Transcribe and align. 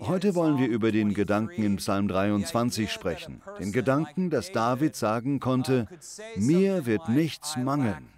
Heute 0.00 0.34
wollen 0.34 0.58
wir 0.58 0.68
über 0.68 0.92
den 0.92 1.14
Gedanken 1.14 1.62
in 1.62 1.76
Psalm 1.76 2.08
23 2.08 2.90
sprechen. 2.90 3.42
Den 3.58 3.72
Gedanken, 3.72 4.30
dass 4.30 4.52
David 4.52 4.96
sagen 4.96 5.40
konnte, 5.40 5.88
mir 6.36 6.86
wird 6.86 7.08
nichts 7.08 7.56
mangeln. 7.56 8.08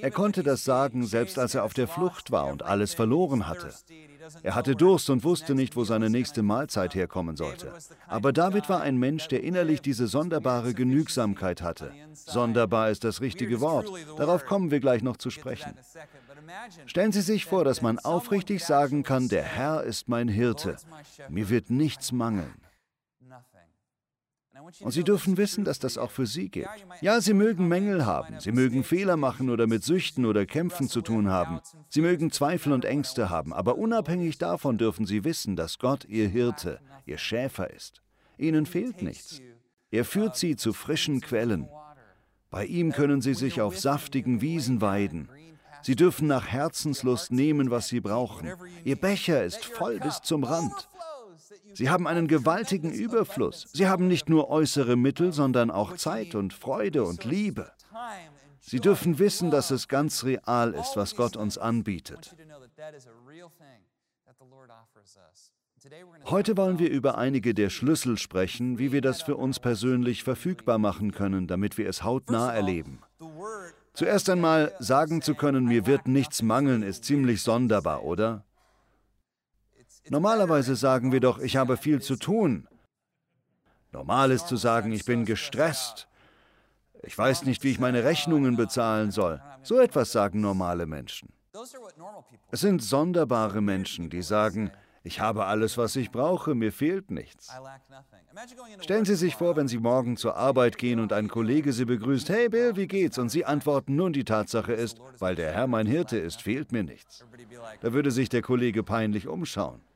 Er 0.00 0.12
konnte 0.12 0.44
das 0.44 0.64
sagen, 0.64 1.04
selbst 1.04 1.38
als 1.38 1.56
er 1.56 1.64
auf 1.64 1.74
der 1.74 1.88
Flucht 1.88 2.30
war 2.30 2.46
und 2.46 2.62
alles 2.62 2.94
verloren 2.94 3.48
hatte. 3.48 3.70
Er 4.44 4.54
hatte 4.54 4.76
Durst 4.76 5.10
und 5.10 5.24
wusste 5.24 5.56
nicht, 5.56 5.74
wo 5.74 5.82
seine 5.82 6.08
nächste 6.08 6.42
Mahlzeit 6.42 6.94
herkommen 6.94 7.36
sollte. 7.36 7.72
Aber 8.06 8.32
David 8.32 8.68
war 8.68 8.80
ein 8.80 8.96
Mensch, 8.96 9.26
der 9.26 9.42
innerlich 9.42 9.82
diese 9.82 10.06
sonderbare 10.06 10.72
Genügsamkeit 10.72 11.62
hatte. 11.62 11.92
Sonderbar 12.12 12.90
ist 12.90 13.02
das 13.02 13.20
richtige 13.20 13.60
Wort. 13.60 13.88
Darauf 14.16 14.46
kommen 14.46 14.70
wir 14.70 14.78
gleich 14.78 15.02
noch 15.02 15.16
zu 15.16 15.30
sprechen. 15.30 15.74
Stellen 16.86 17.12
Sie 17.12 17.20
sich 17.20 17.46
vor, 17.46 17.64
dass 17.64 17.82
man 17.82 17.98
aufrichtig 17.98 18.64
sagen 18.64 19.02
kann, 19.02 19.28
der 19.28 19.42
Herr 19.42 19.82
ist 19.82 20.08
mein 20.08 20.28
Hirte. 20.28 20.76
Mir 21.28 21.48
wird 21.48 21.70
nichts 21.70 22.12
mangeln. 22.12 22.54
Und 24.80 24.92
Sie 24.92 25.02
dürfen 25.02 25.36
wissen, 25.36 25.64
dass 25.64 25.78
das 25.78 25.98
auch 25.98 26.10
für 26.10 26.26
Sie 26.26 26.48
gilt. 26.48 26.68
Ja, 27.00 27.20
Sie 27.20 27.34
mögen 27.34 27.68
Mängel 27.68 28.06
haben, 28.06 28.38
Sie 28.38 28.52
mögen 28.52 28.84
Fehler 28.84 29.16
machen 29.16 29.50
oder 29.50 29.66
mit 29.66 29.82
Süchten 29.82 30.24
oder 30.24 30.46
Kämpfen 30.46 30.88
zu 30.88 31.00
tun 31.00 31.30
haben. 31.30 31.60
Sie 31.88 32.00
mögen 32.00 32.30
Zweifel 32.30 32.72
und 32.72 32.84
Ängste 32.84 33.30
haben, 33.30 33.52
aber 33.52 33.76
unabhängig 33.76 34.38
davon 34.38 34.78
dürfen 34.78 35.06
Sie 35.06 35.24
wissen, 35.24 35.56
dass 35.56 35.78
Gott 35.78 36.04
Ihr 36.04 36.28
Hirte, 36.28 36.80
Ihr 37.06 37.18
Schäfer 37.18 37.70
ist. 37.70 38.02
Ihnen 38.38 38.66
fehlt 38.66 39.02
nichts. 39.02 39.40
Er 39.90 40.04
führt 40.04 40.36
Sie 40.36 40.56
zu 40.56 40.72
frischen 40.72 41.20
Quellen. 41.20 41.68
Bei 42.50 42.64
ihm 42.66 42.92
können 42.92 43.20
Sie 43.20 43.34
sich 43.34 43.60
auf 43.60 43.78
saftigen 43.78 44.40
Wiesen 44.40 44.80
weiden. 44.80 45.28
Sie 45.82 45.96
dürfen 45.96 46.28
nach 46.28 46.46
Herzenslust 46.46 47.32
nehmen, 47.32 47.70
was 47.70 47.88
Sie 47.88 48.00
brauchen. 48.00 48.52
Ihr 48.84 48.96
Becher 48.96 49.44
ist 49.44 49.64
voll 49.64 49.98
bis 49.98 50.20
zum 50.22 50.44
Rand. 50.44 50.88
Sie 51.74 51.90
haben 51.90 52.06
einen 52.06 52.28
gewaltigen 52.28 52.92
Überfluss. 52.92 53.68
Sie 53.72 53.88
haben 53.88 54.08
nicht 54.08 54.28
nur 54.28 54.50
äußere 54.50 54.96
Mittel, 54.96 55.32
sondern 55.32 55.70
auch 55.70 55.96
Zeit 55.96 56.34
und 56.34 56.52
Freude 56.52 57.04
und 57.04 57.24
Liebe. 57.24 57.72
Sie 58.60 58.80
dürfen 58.80 59.18
wissen, 59.18 59.50
dass 59.50 59.70
es 59.70 59.88
ganz 59.88 60.24
real 60.24 60.74
ist, 60.74 60.96
was 60.96 61.16
Gott 61.16 61.36
uns 61.36 61.58
anbietet. 61.58 62.36
Heute 66.26 66.56
wollen 66.56 66.78
wir 66.78 66.90
über 66.90 67.18
einige 67.18 67.54
der 67.54 67.70
Schlüssel 67.70 68.16
sprechen, 68.16 68.78
wie 68.78 68.92
wir 68.92 69.00
das 69.00 69.22
für 69.22 69.36
uns 69.36 69.58
persönlich 69.58 70.22
verfügbar 70.22 70.78
machen 70.78 71.10
können, 71.12 71.48
damit 71.48 71.76
wir 71.76 71.88
es 71.88 72.04
hautnah 72.04 72.52
erleben. 72.52 73.00
Zuerst 73.94 74.30
einmal 74.30 74.74
sagen 74.78 75.20
zu 75.20 75.34
können, 75.34 75.66
mir 75.66 75.86
wird 75.86 76.08
nichts 76.08 76.40
mangeln, 76.42 76.82
ist 76.82 77.04
ziemlich 77.04 77.42
sonderbar, 77.42 78.04
oder? 78.04 78.44
Normalerweise 80.08 80.76
sagen 80.76 81.12
wir 81.12 81.20
doch, 81.20 81.38
ich 81.38 81.56
habe 81.56 81.76
viel 81.76 82.00
zu 82.00 82.16
tun. 82.16 82.66
Normal 83.92 84.30
ist 84.30 84.48
zu 84.48 84.56
sagen, 84.56 84.92
ich 84.92 85.04
bin 85.04 85.26
gestresst. 85.26 86.08
Ich 87.02 87.16
weiß 87.16 87.44
nicht, 87.44 87.62
wie 87.62 87.70
ich 87.70 87.78
meine 87.78 88.04
Rechnungen 88.04 88.56
bezahlen 88.56 89.10
soll. 89.10 89.42
So 89.62 89.78
etwas 89.78 90.12
sagen 90.12 90.40
normale 90.40 90.86
Menschen. 90.86 91.28
Es 92.50 92.60
sind 92.60 92.82
sonderbare 92.82 93.60
Menschen, 93.60 94.08
die 94.08 94.22
sagen, 94.22 94.72
ich 95.04 95.20
habe 95.20 95.46
alles, 95.46 95.76
was 95.78 95.96
ich 95.96 96.10
brauche, 96.10 96.54
mir 96.54 96.72
fehlt 96.72 97.10
nichts. 97.10 97.52
Stellen 98.80 99.04
Sie 99.04 99.16
sich 99.16 99.34
vor, 99.34 99.56
wenn 99.56 99.68
Sie 99.68 99.78
morgen 99.78 100.16
zur 100.16 100.36
Arbeit 100.36 100.78
gehen 100.78 101.00
und 101.00 101.12
ein 101.12 101.28
Kollege 101.28 101.72
Sie 101.72 101.84
begrüßt, 101.84 102.28
hey 102.28 102.48
Bill, 102.48 102.76
wie 102.76 102.86
geht's? 102.86 103.18
Und 103.18 103.28
Sie 103.28 103.44
antworten, 103.44 103.96
nun 103.96 104.12
die 104.12 104.24
Tatsache 104.24 104.72
ist, 104.72 104.98
weil 105.18 105.34
der 105.34 105.52
Herr 105.52 105.66
mein 105.66 105.86
Hirte 105.86 106.18
ist, 106.18 106.42
fehlt 106.42 106.70
mir 106.72 106.84
nichts. 106.84 107.24
Da 107.80 107.92
würde 107.92 108.10
sich 108.10 108.28
der 108.28 108.42
Kollege 108.42 108.82
peinlich 108.82 109.26
umschauen. 109.26 109.80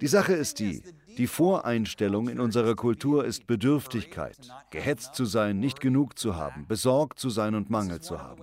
Die 0.00 0.08
Sache 0.08 0.32
ist 0.32 0.58
die, 0.58 0.82
die 1.18 1.28
Voreinstellung 1.28 2.28
in 2.28 2.40
unserer 2.40 2.74
Kultur 2.74 3.24
ist 3.24 3.46
Bedürftigkeit, 3.46 4.36
gehetzt 4.70 5.14
zu 5.14 5.24
sein, 5.24 5.60
nicht 5.60 5.80
genug 5.80 6.18
zu 6.18 6.34
haben, 6.34 6.66
besorgt 6.66 7.20
zu 7.20 7.30
sein 7.30 7.54
und 7.54 7.70
Mangel 7.70 8.00
zu 8.00 8.20
haben. 8.20 8.42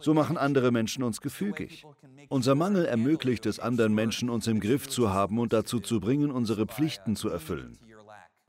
So 0.00 0.14
machen 0.14 0.36
andere 0.36 0.70
Menschen 0.70 1.02
uns 1.02 1.20
gefügig. 1.20 1.84
Unser 2.28 2.54
Mangel 2.54 2.84
ermöglicht 2.84 3.46
es 3.46 3.58
anderen 3.60 3.94
Menschen, 3.94 4.30
uns 4.30 4.46
im 4.46 4.60
Griff 4.60 4.88
zu 4.88 5.10
haben 5.10 5.38
und 5.38 5.52
dazu 5.52 5.80
zu 5.80 6.00
bringen, 6.00 6.30
unsere 6.30 6.66
Pflichten 6.66 7.16
zu 7.16 7.28
erfüllen. 7.28 7.78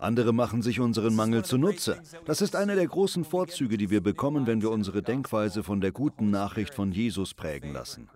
Andere 0.02 0.32
machen 0.32 0.62
sich 0.62 0.80
unseren 0.80 1.14
Mangel 1.14 1.44
zunutze. 1.44 2.02
Das 2.24 2.40
ist 2.40 2.56
einer 2.56 2.76
der 2.76 2.88
großen 2.88 3.26
Vorzüge, 3.26 3.78
die 3.78 3.90
wir 3.90 4.02
bekommen, 4.02 4.48
wenn 4.48 4.62
wir 4.62 4.72
unsere 4.72 5.04
Denkweise 5.04 5.62
von 5.62 5.82
der 5.82 5.92
guten 5.92 6.30
Nachricht 6.30 6.74
von 6.74 6.94
Jesus 6.94 7.34
prägen 7.34 7.74
lassen. 7.74 8.10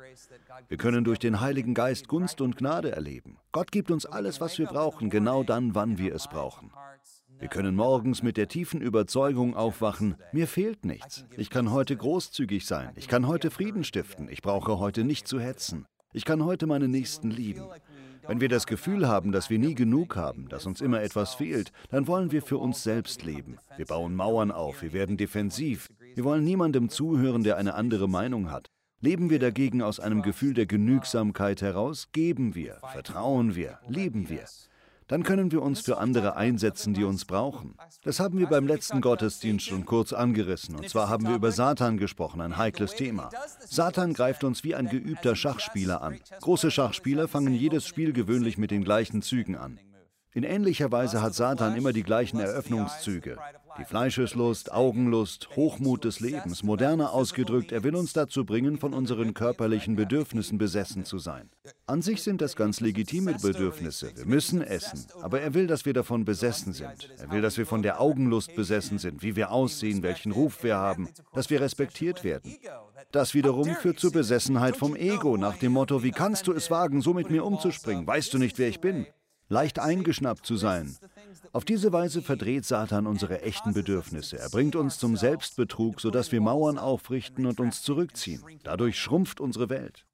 Wir 0.70 0.78
können 0.78 1.04
durch 1.04 1.20
den 1.20 1.42
Heiligen 1.42 1.74
Geist 1.74 2.08
Gunst 2.08 2.40
und 2.40 2.56
Gnade 2.56 2.94
erleben. 2.94 3.38
Gott 3.52 3.74
gibt 3.74 3.92
uns 3.92 4.06
alles, 4.06 4.40
was 4.40 4.58
wir 4.58 4.68
brauchen, 4.68 5.10
genau 5.10 5.44
dann, 5.44 5.76
wann 5.76 5.98
wir 5.98 6.16
es 6.16 6.30
brauchen. 6.30 6.72
Wir 7.44 7.50
können 7.50 7.76
morgens 7.76 8.24
mit 8.24 8.38
der 8.38 8.48
tiefen 8.48 8.80
Überzeugung 8.80 9.54
aufwachen, 9.54 10.16
mir 10.32 10.48
fehlt 10.48 10.86
nichts. 10.86 11.26
Ich 11.36 11.50
kann 11.50 11.72
heute 11.72 11.94
großzügig 11.94 12.66
sein. 12.66 12.92
Ich 12.96 13.10
kann 13.10 13.28
heute 13.28 13.52
Frieden 13.52 13.84
stiften. 13.84 14.30
Ich 14.30 14.42
brauche 14.42 14.80
heute 14.80 15.04
nicht 15.04 15.28
zu 15.28 15.42
hetzen. 15.42 15.86
Ich 16.14 16.24
kann 16.24 16.46
heute 16.46 16.68
meine 16.68 16.88
Nächsten 16.88 17.30
lieben. 17.30 17.66
Wenn 18.26 18.40
wir 18.40 18.48
das 18.48 18.66
Gefühl 18.66 19.10
haben, 19.10 19.34
dass 19.34 19.50
wir 19.50 19.60
nie 19.60 19.76
genug 19.76 20.16
haben, 20.16 20.48
dass 20.48 20.66
uns 20.66 20.80
immer 20.80 21.02
etwas 21.02 21.34
fehlt, 21.34 21.74
dann 21.90 22.08
wollen 22.08 22.32
wir 22.32 22.44
für 22.44 22.60
uns 22.60 22.82
selbst 22.82 23.26
leben. 23.26 23.58
Wir 23.76 23.88
bauen 23.88 24.16
Mauern 24.16 24.50
auf, 24.50 24.82
wir 24.82 24.94
werden 24.94 25.18
defensiv. 25.18 25.90
Wir 26.16 26.24
wollen 26.24 26.46
niemandem 26.46 26.88
zuhören, 26.88 27.44
der 27.44 27.58
eine 27.58 27.74
andere 27.74 28.08
Meinung 28.08 28.52
hat. 28.52 28.70
Leben 29.02 29.30
wir 29.30 29.40
dagegen 29.40 29.82
aus 29.82 30.00
einem 30.00 30.22
Gefühl 30.22 30.54
der 30.54 30.66
Genügsamkeit 30.66 31.62
heraus, 31.62 32.08
geben 32.14 32.56
wir, 32.56 32.78
vertrauen 32.94 33.54
wir, 33.54 33.80
lieben 33.90 34.30
wir 34.30 34.46
dann 35.14 35.22
können 35.22 35.52
wir 35.52 35.62
uns 35.62 35.82
für 35.82 36.00
andere 36.00 36.38
einsetzen, 36.38 36.96
die 36.96 37.04
uns 37.04 37.26
brauchen. 37.26 37.76
Das 38.04 38.20
haben 38.20 38.40
wir 38.40 38.48
beim 38.48 38.66
letzten 38.66 39.00
Gottesdienst 39.00 39.64
schon 39.64 39.86
kurz 39.86 40.12
angerissen. 40.12 40.76
Und 40.76 40.90
zwar 40.90 41.08
haben 41.08 41.28
wir 41.28 41.36
über 41.36 41.52
Satan 41.52 42.00
gesprochen, 42.00 42.42
ein 42.42 42.58
heikles 42.58 42.96
Thema. 42.96 43.30
Satan 43.60 44.16
greift 44.16 44.44
uns 44.44 44.64
wie 44.64 44.74
ein 44.74 44.90
geübter 44.90 45.36
Schachspieler 45.36 46.02
an. 46.02 46.20
Große 46.42 46.72
Schachspieler 46.72 47.28
fangen 47.28 47.54
jedes 47.54 47.86
Spiel 47.86 48.12
gewöhnlich 48.12 48.58
mit 48.58 48.72
den 48.72 48.84
gleichen 48.84 49.22
Zügen 49.22 49.56
an. 49.56 49.80
In 50.34 50.44
ähnlicher 50.44 50.92
Weise 50.92 51.22
hat 51.22 51.36
Satan 51.36 51.76
immer 51.76 51.94
die 51.94 52.02
gleichen 52.02 52.40
Eröffnungszüge. 52.40 53.38
Die 53.80 53.86
Fleischeslust, 53.86 54.72
Augenlust, 54.72 55.50
Hochmut 55.56 56.04
des 56.04 56.20
Lebens, 56.20 56.62
moderner 56.62 57.12
ausgedrückt, 57.12 57.72
er 57.72 57.84
will 57.84 57.96
uns 57.96 58.14
dazu 58.14 58.46
bringen, 58.46 58.78
von 58.78 58.94
unseren 58.94 59.34
körperlichen 59.34 59.96
Bedürfnissen 59.96 60.60
besessen 60.60 61.06
zu 61.06 61.18
sein. 61.18 61.50
An 61.88 62.04
sich 62.04 62.22
sind 62.22 62.42
das 62.42 62.56
ganz 62.56 62.82
legitime 62.82 63.34
Bedürfnisse. 63.34 64.12
Wir 64.16 64.26
müssen 64.26 64.62
essen. 64.62 65.08
Aber 65.22 65.42
er 65.42 65.56
will, 65.56 65.66
dass 65.66 65.86
wir 65.86 65.94
davon 65.94 66.24
besessen 66.24 66.74
sind. 66.74 67.10
Er 67.18 67.32
will, 67.32 67.42
dass 67.42 67.58
wir 67.58 67.66
von 67.66 67.82
der 67.82 68.00
Augenlust 68.00 68.56
besessen 68.56 69.00
sind, 69.00 69.24
wie 69.24 69.36
wir 69.36 69.52
aussehen, 69.52 70.04
welchen 70.04 70.32
Ruf 70.32 70.64
wir 70.64 70.76
haben, 70.76 71.10
dass 71.34 71.50
wir 71.50 71.60
respektiert 71.60 72.24
werden. 72.24 72.56
Das 73.12 73.34
wiederum 73.34 73.76
führt 73.76 74.00
zur 74.00 74.12
Besessenheit 74.12 74.78
vom 74.78 74.96
Ego, 74.96 75.36
nach 75.38 75.58
dem 75.58 75.72
Motto, 75.72 76.04
wie 76.04 76.12
kannst 76.12 76.48
du 76.48 76.54
es 76.54 76.70
wagen, 76.70 77.02
so 77.02 77.14
mit 77.14 77.32
mir 77.32 77.44
umzuspringen? 77.44 78.06
Weißt 78.06 78.34
du 78.34 78.38
nicht, 78.38 78.60
wer 78.60 78.70
ich 78.70 78.82
bin? 78.82 79.08
leicht 79.54 79.80
eingeschnappt 79.80 80.46
zu 80.46 80.58
sein. 80.58 80.98
Auf 81.52 81.66
diese 81.66 81.92
Weise 81.92 82.22
verdreht 82.22 82.66
Satan 82.66 83.08
unsere 83.08 83.42
echten 83.42 83.74
Bedürfnisse. 83.74 84.40
Er 84.40 84.50
bringt 84.50 84.76
uns 84.76 84.98
zum 84.98 85.16
Selbstbetrug, 85.18 86.02
sodass 86.02 86.32
wir 86.32 86.42
Mauern 86.42 86.78
aufrichten 86.78 87.46
und 87.46 87.60
uns 87.60 87.82
zurückziehen. 87.82 88.44
Dadurch 88.64 89.00
schrumpft 89.00 89.40
unsere 89.40 89.70
Welt. 89.70 90.06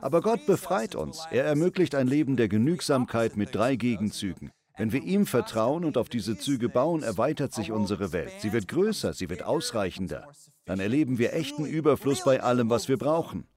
Aber 0.00 0.20
Gott 0.20 0.46
befreit 0.46 0.94
uns. 0.94 1.26
Er 1.30 1.44
ermöglicht 1.44 1.94
ein 1.94 2.06
Leben 2.06 2.36
der 2.36 2.48
Genügsamkeit 2.48 3.36
mit 3.36 3.54
drei 3.54 3.76
Gegenzügen. 3.76 4.50
Wenn 4.76 4.92
wir 4.92 5.02
ihm 5.02 5.26
vertrauen 5.26 5.84
und 5.84 5.98
auf 5.98 6.08
diese 6.08 6.38
Züge 6.38 6.68
bauen, 6.68 7.02
erweitert 7.02 7.52
sich 7.52 7.72
unsere 7.72 8.12
Welt. 8.12 8.32
Sie 8.38 8.52
wird 8.52 8.68
größer, 8.68 9.12
sie 9.12 9.28
wird 9.28 9.42
ausreichender. 9.42 10.28
Dann 10.66 10.78
erleben 10.78 11.18
wir 11.18 11.32
echten 11.32 11.66
Überfluss 11.66 12.22
bei 12.22 12.42
allem, 12.42 12.70
was 12.70 12.88
wir 12.88 12.96
brauchen. 12.96 13.48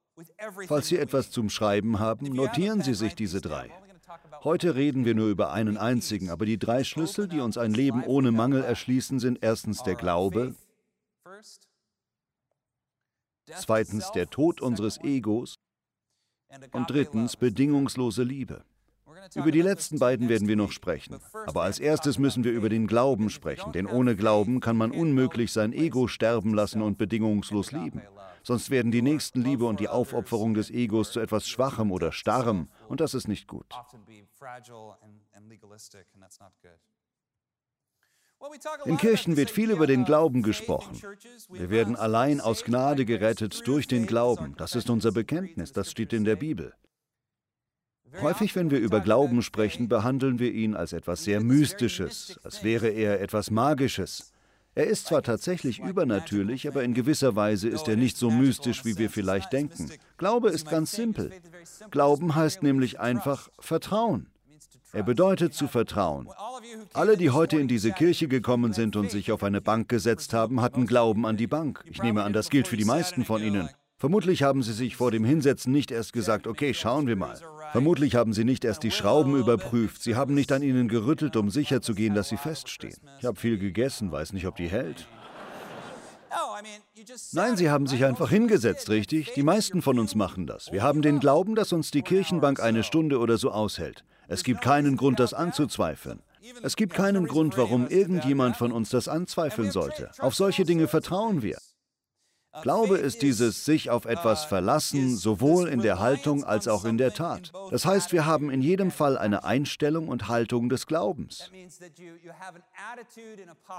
Falls 0.68 0.88
Sie 0.88 0.98
etwas 0.98 1.30
zum 1.32 1.50
Schreiben 1.50 2.00
haben, 2.00 2.26
notieren 2.34 2.82
Sie 2.82 2.94
sich 2.94 3.16
diese 3.16 3.40
drei. 3.40 3.70
Heute 4.44 4.76
reden 4.76 5.06
wir 5.06 5.16
nur 5.16 5.30
über 5.30 5.52
einen 5.52 5.78
einzigen, 5.78 6.30
aber 6.30 6.46
die 6.46 6.58
drei 6.58 6.84
Schlüssel, 6.84 7.28
die 7.28 7.40
uns 7.40 7.58
ein 7.58 7.74
Leben 7.74 8.04
ohne 8.04 8.32
Mangel 8.32 8.64
erschließen, 8.64 9.20
sind 9.20 9.40
erstens 9.42 9.84
der 9.84 9.96
Glaube, 9.96 10.56
zweitens 13.54 14.12
der 14.12 14.30
Tod 14.30 14.62
unseres 14.62 15.00
Egos 15.02 15.56
und 16.72 16.90
drittens 16.90 17.36
bedingungslose 17.36 18.24
Liebe. 18.24 18.64
Über 19.36 19.52
die 19.52 19.62
letzten 19.62 20.00
beiden 20.00 20.30
werden 20.30 20.48
wir 20.48 20.56
noch 20.56 20.72
sprechen. 20.72 21.20
Aber 21.46 21.64
als 21.64 21.80
erstes 21.80 22.18
müssen 22.18 22.44
wir 22.44 22.52
über 22.52 22.70
den 22.70 22.88
Glauben 22.88 23.30
sprechen, 23.30 23.72
denn 23.72 23.86
ohne 23.86 24.16
Glauben 24.16 24.60
kann 24.60 24.78
man 24.78 24.92
unmöglich 24.92 25.52
sein 25.52 25.74
Ego 25.74 26.08
sterben 26.08 26.54
lassen 26.54 26.82
und 26.82 26.98
bedingungslos 26.98 27.72
lieben. 27.72 28.02
Sonst 28.44 28.70
werden 28.70 28.92
die 28.92 29.02
Nächstenliebe 29.02 29.66
und 29.66 29.80
die 29.80 29.88
Aufopferung 29.88 30.54
des 30.54 30.70
Egos 30.70 31.12
zu 31.12 31.20
etwas 31.20 31.48
Schwachem 31.48 31.92
oder 31.92 32.12
Starrem, 32.12 32.70
und 32.88 33.00
das 33.02 33.14
ist 33.14 33.28
nicht 33.28 33.48
gut. 33.48 33.66
In 38.86 38.98
Kirchen 38.98 39.38
wird 39.38 39.52
viel 39.52 39.70
über 39.70 39.86
den 39.86 40.04
Glauben 40.04 40.42
gesprochen. 40.42 41.00
Wir 41.50 41.70
werden 41.70 41.96
allein 41.96 42.42
aus 42.42 42.64
Gnade 42.64 43.06
gerettet 43.06 43.68
durch 43.68 43.88
den 43.88 44.08
Glauben. 44.08 44.56
Das 44.58 44.76
ist 44.76 44.90
unser 44.90 45.12
Bekenntnis, 45.12 45.74
das 45.74 45.92
steht 45.92 46.12
in 46.12 46.24
der 46.24 46.36
Bibel. 46.36 46.74
Häufig, 48.20 48.56
wenn 48.56 48.72
wir 48.72 48.80
über 48.80 49.00
Glauben 49.00 49.42
sprechen, 49.42 49.88
behandeln 49.88 50.40
wir 50.40 50.52
ihn 50.52 50.76
als 50.76 50.92
etwas 50.92 51.24
sehr 51.24 51.40
Mystisches, 51.40 52.40
als 52.44 52.64
wäre 52.64 52.90
er 52.90 53.22
etwas 53.22 53.52
Magisches. 53.52 54.31
Er 54.74 54.88
ist 54.88 55.08
zwar 55.08 55.22
tatsächlich 55.22 55.80
übernatürlich, 55.80 56.68
aber 56.68 56.84
in 56.84 56.94
gewisser 56.94 57.36
Weise 57.36 57.68
ist 57.68 57.88
er 57.90 57.98
nicht 57.98 58.16
so 58.16 58.32
mystisch, 58.32 58.86
wie 58.86 58.98
wir 58.98 59.10
vielleicht 59.10 59.52
denken. 59.52 59.92
Glaube 60.18 60.50
ist 60.50 60.70
ganz 60.70 60.92
simpel. 60.92 61.32
Glauben 61.90 62.36
heißt 62.36 62.64
nämlich 62.64 63.00
einfach 63.00 63.50
Vertrauen. 63.60 64.28
Er 64.94 65.04
bedeutet 65.04 65.54
zu 65.54 65.68
vertrauen. 65.68 66.30
Alle, 66.94 67.18
die 67.18 67.30
heute 67.30 67.58
in 67.58 67.68
diese 67.68 67.92
Kirche 67.92 68.28
gekommen 68.28 68.74
sind 68.74 68.96
und 68.96 69.10
sich 69.10 69.32
auf 69.32 69.44
eine 69.44 69.62
Bank 69.62 69.88
gesetzt 69.88 70.34
haben, 70.34 70.62
hatten 70.62 70.86
Glauben 70.86 71.26
an 71.26 71.38
die 71.38 71.48
Bank. 71.48 71.84
Ich 71.86 72.02
nehme 72.02 72.24
an, 72.24 72.34
das 72.34 72.50
gilt 72.50 72.68
für 72.68 72.78
die 72.78 72.86
meisten 72.86 73.24
von 73.24 73.42
ihnen. 73.42 73.70
Vermutlich 73.98 74.44
haben 74.44 74.64
sie 74.64 74.74
sich 74.74 74.96
vor 74.96 75.12
dem 75.12 75.24
Hinsetzen 75.24 75.72
nicht 75.72 75.92
erst 75.92 76.12
gesagt, 76.12 76.48
okay, 76.48 76.74
schauen 76.74 77.08
wir 77.08 77.16
mal. 77.16 77.38
Vermutlich 77.72 78.16
haben 78.16 78.34
sie 78.34 78.44
nicht 78.44 78.66
erst 78.66 78.84
die 78.84 78.92
Schrauben 78.92 79.36
überprüft. 79.36 80.04
Sie 80.04 80.16
haben 80.16 80.34
nicht 80.34 80.52
an 80.52 80.62
ihnen 80.62 80.88
gerüttelt, 80.88 81.36
um 81.38 81.50
sicherzugehen, 81.50 82.14
dass 82.14 82.30
sie 82.30 82.38
feststehen. 82.38 82.98
Ich 83.20 83.26
habe 83.26 83.40
viel 83.40 83.58
gegessen, 83.58 84.12
weiß 84.12 84.34
nicht, 84.34 84.46
ob 84.46 84.58
die 84.58 84.68
hält. 84.68 85.08
Nein, 87.34 87.58
sie 87.58 87.70
haben 87.70 87.88
sich 87.88 88.06
einfach 88.06 88.30
hingesetzt, 88.30 88.90
richtig? 88.90 89.34
Die 89.34 89.44
meisten 89.44 89.82
von 89.82 90.00
uns 90.00 90.16
machen 90.16 90.48
das. 90.48 90.72
Wir 90.72 90.84
haben 90.84 91.02
den 91.02 91.20
Glauben, 91.20 91.56
dass 91.56 91.74
uns 91.74 91.92
die 91.92 92.02
Kirchenbank 92.02 92.62
eine 92.62 92.84
Stunde 92.84 93.20
oder 93.20 93.38
so 93.38 93.52
aushält. 93.52 94.04
Es 94.28 94.44
gibt 94.44 94.62
keinen 94.62 94.98
Grund, 94.98 95.20
das 95.20 95.34
anzuzweifeln. 95.34 96.22
Es 96.64 96.76
gibt 96.76 96.94
keinen 96.94 97.28
Grund, 97.28 97.58
warum 97.58 97.88
irgendjemand 97.88 98.58
von 98.58 98.72
uns 98.72 98.90
das 98.90 99.08
anzweifeln 99.08 99.72
sollte. 99.72 100.12
Auf 100.20 100.36
solche 100.36 100.64
Dinge 100.64 100.88
vertrauen 100.88 101.42
wir. 101.42 101.58
Glaube 102.62 102.98
ist 102.98 103.22
dieses 103.22 103.64
sich 103.64 103.90
auf 103.90 104.06
etwas 104.06 104.46
verlassen, 104.46 105.16
sowohl 105.16 105.70
in 105.70 105.82
der 105.82 106.00
Haltung 106.00 106.44
als 106.44 106.68
auch 106.68 106.84
in 106.84 106.98
der 106.98 107.14
Tat. 107.14 107.52
Das 107.72 107.86
heißt, 107.86 108.12
wir 108.12 108.26
haben 108.26 108.50
in 108.50 108.62
jedem 108.62 108.92
Fall 108.92 109.18
eine 109.18 109.44
Einstellung 109.44 110.10
und 110.10 110.28
Haltung 110.28 110.68
des 110.68 110.86
Glaubens. 110.86 111.50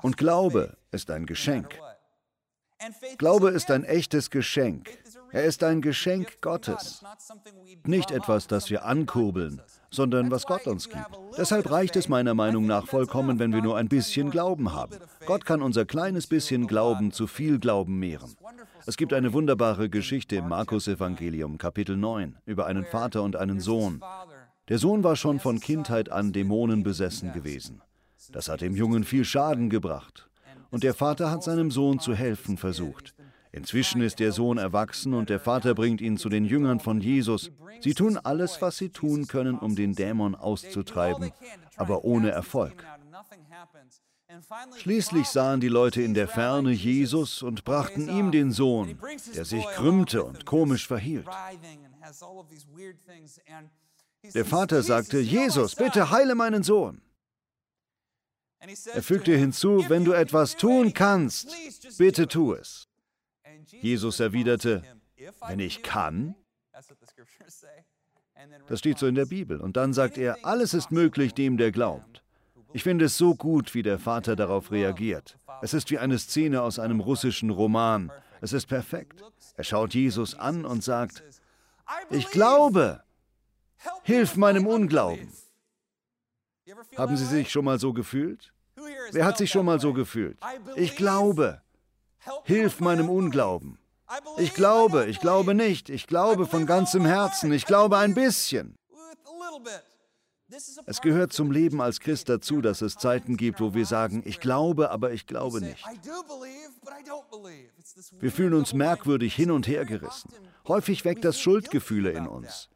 Und 0.03 0.17
Glaube 0.17 0.77
ist 0.91 1.11
ein 1.11 1.27
Geschenk. 1.27 1.79
Glaube 3.19 3.50
ist 3.50 3.70
ein 3.70 3.84
echtes 3.84 4.31
Geschenk. 4.31 4.90
Er 5.31 5.44
ist 5.44 5.62
ein 5.64 5.81
Geschenk 5.81 6.40
Gottes. 6.40 7.02
Nicht 7.84 8.11
etwas, 8.11 8.46
das 8.46 8.69
wir 8.70 8.84
ankurbeln, 8.84 9.62
sondern 9.90 10.31
was 10.31 10.44
Gott 10.44 10.67
uns 10.67 10.88
gibt. 10.88 11.06
Deshalb 11.37 11.70
reicht 11.70 11.96
es 11.96 12.08
meiner 12.08 12.34
Meinung 12.34 12.67
nach 12.67 12.87
vollkommen, 12.87 13.38
wenn 13.38 13.52
wir 13.52 13.62
nur 13.62 13.76
ein 13.76 13.88
bisschen 13.88 14.31
Glauben 14.31 14.73
haben. 14.73 14.99
Gott 15.25 15.46
kann 15.46 15.62
unser 15.62 15.84
kleines 15.84 16.26
bisschen 16.26 16.67
Glauben 16.67 17.12
zu 17.12 17.26
viel 17.26 17.58
Glauben 17.58 17.99
mehren. 17.99 18.34
Es 18.84 18.96
gibt 18.96 19.12
eine 19.12 19.32
wunderbare 19.32 19.88
Geschichte 19.88 20.37
im 20.37 20.49
Markus-Evangelium, 20.49 21.56
Kapitel 21.56 21.96
9, 21.96 22.38
über 22.44 22.67
einen 22.67 22.84
Vater 22.84 23.23
und 23.23 23.37
einen 23.37 23.61
Sohn. 23.61 24.02
Der 24.69 24.79
Sohn 24.79 25.05
war 25.05 25.17
schon 25.17 25.40
von 25.40 25.61
Kindheit 25.61 26.11
an 26.11 26.32
Dämonen 26.32 26.82
besessen 26.82 27.32
gewesen. 27.32 27.81
Das 28.32 28.49
hat 28.49 28.61
dem 28.61 28.75
Jungen 28.75 29.05
viel 29.05 29.25
Schaden 29.25 29.70
gebracht. 29.70 30.29
Und 30.73 30.83
der 30.83 30.95
Vater 30.95 31.31
hat 31.31 31.45
seinem 31.45 31.71
Sohn 31.71 32.01
zu 32.01 32.15
helfen 32.15 32.57
versucht. 32.57 33.15
Inzwischen 33.53 34.01
ist 34.01 34.19
der 34.19 34.33
Sohn 34.33 34.57
erwachsen 34.57 35.13
und 35.13 35.29
der 35.29 35.39
Vater 35.39 35.75
bringt 35.75 36.01
ihn 36.01 36.17
zu 36.17 36.31
den 36.31 36.47
Jüngern 36.47 36.81
von 36.81 37.03
Jesus. 37.03 37.53
Sie 37.81 37.93
tun 37.93 38.17
alles, 38.17 38.63
was 38.63 38.79
sie 38.79 38.89
tun 38.89 39.27
können, 39.27 39.59
um 39.59 39.77
den 39.77 39.95
Dämon 39.95 40.35
auszutreiben, 40.35 41.31
aber 41.77 42.05
ohne 42.05 42.31
Erfolg. 42.31 42.85
Schließlich 44.79 45.27
sahen 45.29 45.61
die 45.61 45.69
Leute 45.69 46.01
in 46.01 46.15
der 46.15 46.27
Ferne 46.27 46.71
Jesus 46.71 47.43
und 47.43 47.65
brachten 47.65 48.09
ihm 48.09 48.33
den 48.33 48.51
Sohn, 48.51 48.99
der 49.35 49.45
sich 49.45 49.67
krümmte 49.67 50.25
und 50.25 50.47
komisch 50.47 50.87
verhielt. 50.87 51.27
Der 54.35 54.45
Vater 54.47 54.83
sagte, 54.83 55.19
Jesus, 55.19 55.75
bitte 55.75 56.11
heile 56.11 56.35
meinen 56.35 56.63
Sohn. 56.63 57.03
Er 58.94 59.03
fügte 59.03 59.35
hinzu, 59.37 59.85
wenn 59.88 60.05
du 60.05 60.12
etwas 60.12 60.56
tun 60.56 60.94
kannst, 60.94 61.55
bitte 61.99 62.29
tu 62.29 62.55
es. 62.55 62.88
Jesus 63.67 64.20
erwiderte, 64.20 64.82
wenn 65.47 65.59
ich 65.59 65.82
kann, 65.82 66.35
das 68.69 68.79
steht 68.79 68.99
so 68.99 69.06
in 69.06 69.14
der 69.14 69.26
Bibel. 69.26 69.61
Und 69.61 69.76
dann 69.76 69.93
sagt 69.93 70.19
er, 70.19 70.44
alles 70.44 70.75
ist 70.75 70.91
möglich 70.91 71.35
dem, 71.35 71.56
der 71.56 71.73
glaubt. 71.73 72.23
Ich 72.73 72.82
finde 72.82 73.06
es 73.06 73.19
so 73.19 73.35
gut, 73.35 73.75
wie 73.75 73.82
der 73.82 73.99
Vater 73.99 74.37
darauf 74.37 74.70
reagiert. 74.70 75.38
Es 75.61 75.75
ist 75.75 75.91
wie 75.91 75.99
eine 75.99 76.19
Szene 76.19 76.62
aus 76.62 76.79
einem 76.79 77.00
russischen 77.00 77.50
Roman. 77.50 78.11
Es 78.41 78.53
ist 78.53 78.67
perfekt. 78.67 79.23
Er 79.56 79.65
schaut 79.65 79.94
Jesus 79.94 80.35
an 80.35 80.65
und 80.65 80.82
sagt, 80.82 81.23
ich 82.11 82.31
glaube, 82.31 83.03
hilf 84.05 84.37
meinem 84.37 84.67
Unglauben. 84.67 85.31
Haben 86.97 87.17
Sie 87.17 87.26
sich 87.26 87.50
schon 87.50 87.65
mal 87.65 87.79
so 87.79 87.93
gefühlt? 87.93 88.52
Wer 89.12 89.25
hat 89.25 89.38
sich 89.38 89.50
schon 89.50 89.67
mal 89.67 89.81
so 89.81 89.93
gefühlt? 89.93 90.38
Ich 90.76 90.96
glaube, 90.96 91.62
hilf 92.44 92.81
meinem 92.81 93.08
Unglauben. 93.08 93.79
Ich 94.37 94.55
glaube, 94.55 95.06
ich 95.06 95.20
glaube 95.20 95.55
nicht, 95.55 95.88
ich 95.88 96.06
glaube 96.06 96.46
von 96.46 96.67
ganzem 96.67 97.05
Herzen, 97.05 97.52
ich 97.52 97.64
glaube 97.64 97.99
ein 97.99 98.14
bisschen. 98.14 98.76
Es 100.84 101.00
gehört 101.00 101.32
zum 101.32 101.50
Leben 101.50 101.81
als 101.81 102.00
Christ 102.00 102.29
dazu, 102.29 102.61
dass 102.61 102.82
es 102.82 102.96
Zeiten 102.96 103.37
gibt, 103.37 103.61
wo 103.61 103.75
wir 103.75 103.87
sagen, 103.87 104.23
ich 104.26 104.38
glaube, 104.38 104.90
aber 104.90 105.12
ich 105.12 105.26
glaube 105.26 105.61
nicht. 105.61 105.84
Wir 108.20 108.31
fühlen 108.31 108.55
uns 108.55 108.75
merkwürdig 108.75 109.34
hin 109.34 109.50
und 109.50 109.67
her 109.67 109.84
gerissen. 109.84 110.31
Häufig 110.69 111.05
weckt 111.05 111.25
das 111.25 111.40
Schuldgefühle 111.40 112.11
in 112.11 112.26
uns. 112.26 112.69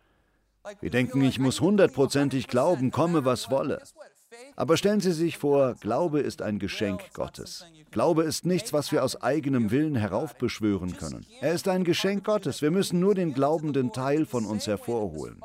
Wir 0.81 0.91
denken, 0.91 1.23
ich 1.23 1.39
muss 1.39 1.61
hundertprozentig 1.61 2.49
glauben, 2.49 2.91
komme 2.91 3.25
was 3.25 3.51
wolle. 3.51 3.83
Aber 4.57 4.77
stellen 4.77 5.01
Sie 5.01 5.13
sich 5.13 5.39
vor, 5.39 5.75
Glaube 5.81 6.21
ist 6.21 6.43
ein 6.43 6.59
Geschenk 6.59 7.13
Gottes. 7.13 7.67
Glaube 7.91 8.23
ist 8.25 8.47
nichts, 8.47 8.73
was 8.73 8.93
wir 8.93 9.05
aus 9.05 9.21
eigenem 9.23 9.71
Willen 9.71 9.97
heraufbeschwören 9.97 10.97
können. 10.97 11.27
Er 11.41 11.53
ist 11.53 11.69
ein 11.69 11.85
Geschenk 11.85 12.25
Gottes. 12.25 12.63
Wir 12.63 12.71
müssen 12.71 13.01
nur 13.01 13.15
den 13.15 13.33
glaubenden 13.35 13.93
Teil 13.93 14.27
von 14.27 14.45
uns 14.45 14.67
hervorholen. 14.67 15.41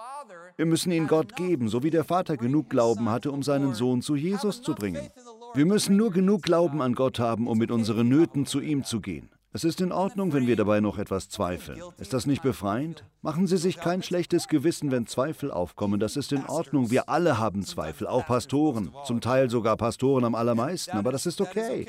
Wir 0.58 0.66
müssen 0.66 0.92
ihn 0.92 1.08
Gott 1.08 1.36
geben, 1.36 1.70
so 1.70 1.84
wie 1.84 1.90
der 1.90 2.04
Vater 2.04 2.38
genug 2.38 2.70
Glauben 2.70 3.10
hatte, 3.10 3.32
um 3.32 3.44
seinen 3.44 3.74
Sohn 3.74 4.02
zu 4.02 4.16
Jesus 4.16 4.62
zu 4.62 4.76
bringen. 4.76 5.10
Wir 5.54 5.66
müssen 5.66 5.98
nur 5.98 6.12
genug 6.12 6.44
Glauben 6.44 6.82
an 6.82 6.94
Gott 6.94 7.20
haben, 7.20 7.48
um 7.48 7.58
mit 7.58 7.72
unseren 7.72 8.08
Nöten 8.08 8.46
zu 8.46 8.62
ihm 8.62 8.84
zu 8.84 9.02
gehen. 9.02 9.30
Es 9.54 9.66
ist 9.66 9.82
in 9.82 9.92
Ordnung, 9.92 10.32
wenn 10.32 10.48
wir 10.48 10.56
dabei 10.56 10.80
noch 10.80 10.98
etwas 10.98 11.28
zweifeln. 11.28 11.82
Ist 11.98 12.14
das 12.14 12.26
nicht 12.26 12.42
befreiend? 12.42 13.04
Machen 13.22 13.48
Sie 13.48 13.58
sich 13.58 13.78
kein 13.78 14.02
schlechtes 14.02 14.48
Gewissen, 14.48 14.92
wenn 14.92 15.08
Zweifel 15.08 15.52
aufkommen. 15.52 16.00
Das 16.00 16.16
ist 16.16 16.32
in 16.32 16.46
Ordnung. 16.46 16.90
Wir 16.90 17.10
alle 17.10 17.38
haben 17.38 17.64
Zweifel, 17.64 18.08
auch 18.08 18.26
Pastoren. 18.26 18.94
Zum 19.06 19.20
Teil 19.20 19.50
sogar 19.50 19.76
Pastoren 19.76 20.24
am 20.24 20.36
allermeisten, 20.36 20.98
aber 20.98 21.12
das 21.12 21.26
ist 21.26 21.42
okay. 21.42 21.88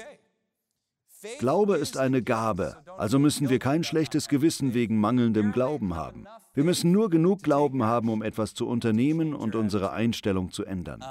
Glaube 1.39 1.77
ist 1.77 1.97
eine 1.97 2.21
Gabe, 2.21 2.79
also 2.99 3.21
müssen 3.21 3.49
wir 3.49 3.61
kein 3.61 3.85
schlechtes 3.85 4.29
Gewissen 4.29 4.75
wegen 4.75 4.99
mangelndem 4.99 5.53
Glauben 5.53 5.95
haben. 5.95 6.27
Wir 6.53 6.65
müssen 6.65 6.91
nur 6.91 7.11
genug 7.11 7.45
Glauben 7.45 7.85
haben, 7.85 8.09
um 8.09 8.23
etwas 8.23 8.55
zu 8.55 8.67
unternehmen 8.67 9.33
und 9.33 9.55
unsere 9.55 9.93
Einstellung 9.93 10.51
zu 10.51 10.65
ändern. 10.65 11.05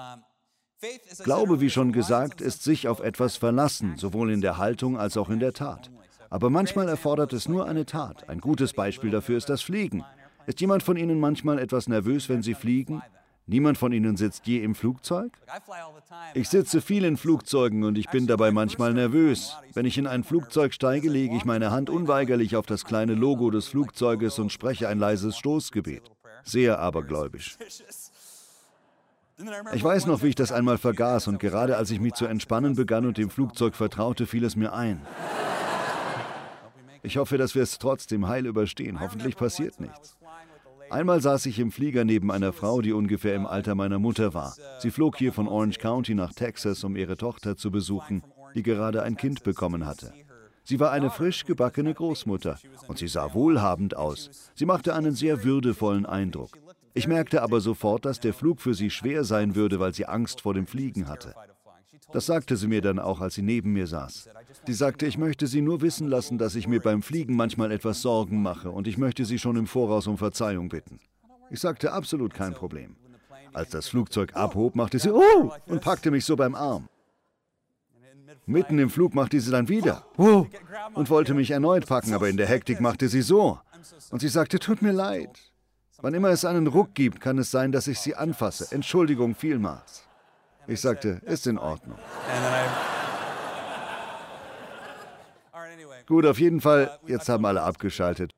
Glaube, 1.24 1.62
wie 1.62 1.70
schon 1.70 1.94
gesagt, 1.94 2.42
ist 2.42 2.64
sich 2.64 2.90
auf 2.90 3.00
etwas 3.00 3.38
verlassen, 3.38 3.96
sowohl 3.96 4.32
in 4.32 4.42
der 4.42 4.58
Haltung 4.58 4.98
als 4.98 5.16
auch 5.16 5.30
in 5.30 5.40
der 5.40 5.54
Tat. 5.54 5.90
Aber 6.32 6.50
manchmal 6.50 6.88
erfordert 6.88 7.34
es 7.34 7.50
nur 7.50 7.68
eine 7.68 7.86
Tat. 7.86 8.30
Ein 8.30 8.40
gutes 8.40 8.72
Beispiel 8.72 9.12
dafür 9.12 9.38
ist 9.38 9.50
das 9.50 9.62
Fliegen. 9.62 10.06
Ist 10.48 10.62
jemand 10.62 10.82
von 10.82 10.96
Ihnen 10.96 11.20
manchmal 11.20 11.60
etwas 11.60 11.90
nervös, 11.90 12.30
wenn 12.30 12.42
Sie 12.42 12.54
fliegen? 12.54 13.02
Niemand 13.48 13.78
von 13.78 13.92
Ihnen 13.92 14.16
sitzt 14.16 14.48
je 14.48 14.64
im 14.64 14.74
Flugzeug? 14.74 15.34
Ich 16.34 16.48
sitze 16.48 16.80
viel 16.80 17.04
in 17.04 17.18
Flugzeugen 17.18 17.84
und 17.84 17.98
ich 17.98 18.10
bin 18.10 18.28
dabei 18.28 18.52
manchmal 18.52 18.94
nervös. 18.94 19.58
Wenn 19.74 19.86
ich 19.86 19.98
in 19.98 20.08
ein 20.08 20.24
Flugzeug 20.24 20.74
steige, 20.74 21.10
lege 21.10 21.36
ich 21.36 21.44
meine 21.44 21.70
Hand 21.70 21.90
unweigerlich 21.90 22.56
auf 22.56 22.66
das 22.66 22.86
kleine 22.86 23.14
Logo 23.14 23.52
des 23.52 23.68
Flugzeuges 23.68 24.40
und 24.40 24.54
spreche 24.54 24.88
ein 24.88 25.00
leises 25.00 25.36
Stoßgebet. 25.38 26.04
Sehr 26.46 26.80
abergläubisch. 26.80 27.58
Ich 29.74 29.84
weiß 29.84 30.06
noch, 30.06 30.24
wie 30.24 30.30
ich 30.30 30.36
das 30.36 30.54
einmal 30.54 30.78
vergaß 30.78 31.28
und 31.28 31.40
gerade 31.40 31.76
als 31.76 31.92
ich 31.92 32.00
mich 32.00 32.14
zu 32.14 32.26
entspannen 32.26 32.76
begann 32.76 33.06
und 33.06 33.18
dem 33.18 33.30
Flugzeug 33.30 33.76
vertraute, 33.76 34.28
fiel 34.28 34.46
es 34.46 34.56
mir 34.56 34.72
ein. 34.72 35.02
Ich 37.03 37.17
hoffe, 37.17 37.38
dass 37.38 37.55
wir 37.55 37.63
es 37.63 37.79
trotzdem 37.79 38.27
heil 38.27 38.46
überstehen. 38.46 39.00
Hoffentlich 39.00 39.36
passiert 39.36 39.79
nichts. 39.79 40.17
Einmal 40.89 41.22
saß 41.22 41.46
ich 41.46 41.58
im 41.60 41.72
Flieger 41.72 42.03
neben 42.03 42.31
einer 42.31 42.51
Frau, 42.51 42.81
die 42.81 42.91
ungefähr 42.91 43.36
im 43.36 43.46
Alter 43.46 43.75
meiner 43.75 43.98
Mutter 43.98 44.34
war. 44.34 44.55
Sie 44.79 44.91
flog 44.91 45.17
hier 45.17 45.31
von 45.31 45.48
Orange 45.48 45.79
County 45.79 46.15
nach 46.15 46.34
Texas, 46.34 46.84
um 46.84 46.98
ihre 46.98 47.15
Tochter 47.15 47.55
zu 47.55 47.72
besuchen, 47.72 48.24
die 48.55 48.63
gerade 48.63 49.01
ein 49.03 49.15
Kind 49.15 49.43
bekommen 49.43 49.86
hatte. 49.86 50.12
Sie 50.63 50.79
war 50.79 50.91
eine 50.91 51.10
frisch 51.10 51.46
gebackene 51.46 51.93
Großmutter 51.93 52.60
und 52.88 52.98
sie 52.98 53.08
sah 53.08 53.34
wohlhabend 53.34 53.96
aus. 53.96 54.51
Sie 54.53 54.65
machte 54.65 54.93
einen 54.93 55.15
sehr 55.15 55.43
würdevollen 55.43 56.05
Eindruck. 56.05 56.58
Ich 56.93 57.08
merkte 57.08 57.41
aber 57.41 57.62
sofort, 57.62 58.05
dass 58.05 58.20
der 58.20 58.34
Flug 58.34 58.60
für 58.60 58.74
sie 58.74 58.89
schwer 58.89 59.24
sein 59.24 59.55
würde, 59.55 59.79
weil 59.79 59.93
sie 59.93 60.05
Angst 60.05 60.41
vor 60.41 60.53
dem 60.53 60.67
Fliegen 60.67 61.08
hatte. 61.08 61.34
Das 62.13 62.25
sagte 62.25 62.58
sie 62.58 62.68
mir 62.68 62.82
dann 62.82 63.00
auch, 63.00 63.22
als 63.22 63.36
sie 63.36 63.41
neben 63.41 63.74
mir 63.74 63.88
saß. 63.88 64.30
Sie 64.65 64.74
sagte, 64.74 65.06
ich 65.06 65.18
möchte 65.18 65.48
Sie 65.48 65.62
nur 65.62 65.82
wissen 65.82 66.08
lassen, 66.08 66.38
dass 66.38 66.56
ich 66.56 66.68
mir 66.68 66.82
beim 66.82 67.01
Fliegen 67.01 67.36
manchmal 67.36 67.72
etwas 67.72 68.01
Sorgen 68.01 68.41
mache 68.41 68.70
und 68.70 68.88
ich 68.88 68.98
möchte 68.98 69.25
Sie 69.25 69.39
schon 69.39 69.56
im 69.56 69.68
Voraus 69.68 70.08
um 70.08 70.18
Verzeihung 70.18 70.70
bitten. 70.70 71.00
Ich 71.50 71.60
sagte, 71.60 71.91
absolut 71.94 72.34
kein 72.34 72.53
Problem. 72.53 72.96
Als 73.53 73.70
das 73.72 73.88
Flugzeug 73.88 74.36
abhob, 74.36 74.75
machte 74.75 75.00
sie 75.00 75.12
Oh 75.12 75.51
und 75.68 75.82
packte 75.82 76.12
mich 76.12 76.24
so 76.24 76.36
beim 76.36 76.56
Arm. 76.56 76.88
Mitten 78.46 78.80
im 78.80 78.89
Flug 78.89 79.13
machte 79.13 79.39
sie 79.39 79.51
dann 79.51 79.68
wieder 79.68 80.06
Oh 80.18 80.48
und 80.94 81.10
wollte 81.10 81.34
mich 81.34 81.51
erneut 81.51 81.88
packen, 81.88 82.13
aber 82.13 82.30
in 82.30 82.38
der 82.38 82.48
Hektik 82.48 82.80
machte 82.80 83.10
sie 83.10 83.22
so. 83.22 83.60
Und 84.10 84.20
sie 84.20 84.30
sagte, 84.30 84.60
tut 84.60 84.82
mir 84.82 84.94
leid. 84.94 85.51
Wann 86.01 86.13
immer 86.13 86.30
es 86.30 86.46
einen 86.46 86.68
Ruck 86.68 86.96
gibt, 86.96 87.20
kann 87.20 87.38
es 87.38 87.51
sein, 87.51 87.72
dass 87.72 87.88
ich 87.88 88.00
sie 88.00 88.15
anfasse. 88.15 88.74
Entschuldigung 88.74 89.36
vielmals. 89.36 90.03
Ich 90.72 90.80
sagte, 90.80 91.22
ist 91.25 91.48
in 91.48 91.58
Ordnung. 91.58 91.98
Gut, 96.08 96.25
auf 96.25 96.40
jeden 96.40 96.62
Fall, 96.62 96.98
jetzt 97.08 97.28
haben 97.28 97.46
alle 97.46 97.62
abgeschaltet. 97.62 98.34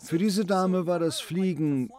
Für 0.00 0.18
diese 0.18 0.44
Dame 0.44 0.86
war 0.86 0.98
das 0.98 1.20
Fliegen 1.20 1.90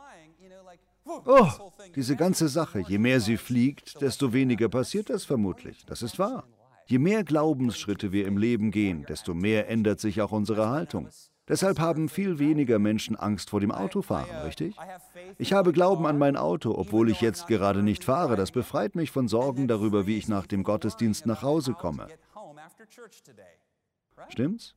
Oh, 1.05 1.47
diese 1.95 2.15
ganze 2.15 2.47
Sache, 2.47 2.79
je 2.79 2.97
mehr 2.97 3.19
sie 3.19 3.37
fliegt, 3.37 4.01
desto 4.01 4.31
weniger 4.31 4.69
passiert 4.69 5.09
das 5.09 5.25
vermutlich. 5.25 5.85
Das 5.85 6.01
ist 6.01 6.17
wahr. 6.17 6.45
Je 6.85 6.97
mehr 6.97 7.23
Glaubensschritte 7.23 8.11
wir 8.11 8.25
im 8.25 8.37
Leben 8.37 8.71
gehen, 8.71 9.05
desto 9.07 9.33
mehr 9.33 9.69
ändert 9.69 9.99
sich 9.99 10.21
auch 10.21 10.31
unsere 10.31 10.69
Haltung. 10.69 11.09
Deshalb 11.47 11.79
haben 11.79 12.07
viel 12.07 12.39
weniger 12.39 12.79
Menschen 12.79 13.17
Angst 13.17 13.49
vor 13.49 13.59
dem 13.59 13.71
Autofahren, 13.71 14.43
richtig? 14.43 14.75
Ich 15.37 15.51
habe 15.51 15.73
Glauben 15.73 16.05
an 16.05 16.17
mein 16.17 16.37
Auto, 16.37 16.73
obwohl 16.73 17.09
ich 17.09 17.19
jetzt 17.19 17.47
gerade 17.47 17.83
nicht 17.83 18.05
fahre. 18.05 18.37
Das 18.37 18.51
befreit 18.51 18.95
mich 18.95 19.11
von 19.11 19.27
Sorgen 19.27 19.67
darüber, 19.67 20.07
wie 20.07 20.17
ich 20.17 20.29
nach 20.29 20.47
dem 20.47 20.63
Gottesdienst 20.63 21.25
nach 21.25 21.41
Hause 21.41 21.73
komme. 21.73 22.07
Stimmt's? 24.29 24.75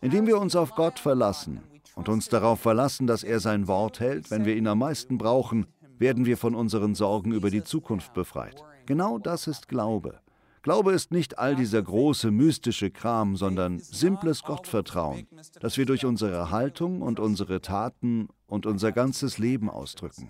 Indem 0.00 0.26
wir 0.26 0.38
uns 0.38 0.54
auf 0.54 0.74
Gott 0.74 0.98
verlassen 0.98 1.62
und 1.94 2.08
uns 2.08 2.28
darauf 2.28 2.60
verlassen, 2.60 3.06
dass 3.06 3.24
er 3.24 3.40
sein 3.40 3.66
Wort 3.66 3.98
hält, 4.00 4.30
wenn 4.30 4.44
wir 4.44 4.54
ihn 4.56 4.66
am 4.66 4.78
meisten 4.78 5.16
brauchen, 5.16 5.66
werden 5.98 6.26
wir 6.26 6.36
von 6.36 6.54
unseren 6.54 6.94
Sorgen 6.94 7.32
über 7.32 7.50
die 7.50 7.64
Zukunft 7.64 8.12
befreit. 8.12 8.62
Genau 8.84 9.18
das 9.18 9.46
ist 9.46 9.68
Glaube. 9.68 10.20
Glaube 10.66 10.90
ist 10.90 11.12
nicht 11.12 11.38
all 11.38 11.54
dieser 11.54 11.80
große 11.80 12.32
mystische 12.32 12.90
Kram, 12.90 13.36
sondern 13.36 13.78
simples 13.78 14.42
Gottvertrauen, 14.42 15.28
das 15.60 15.78
wir 15.78 15.86
durch 15.86 16.04
unsere 16.04 16.50
Haltung 16.50 17.02
und 17.02 17.20
unsere 17.20 17.60
Taten 17.60 18.26
und 18.48 18.66
unser 18.66 18.90
ganzes 18.90 19.38
Leben 19.38 19.70
ausdrücken. 19.70 20.28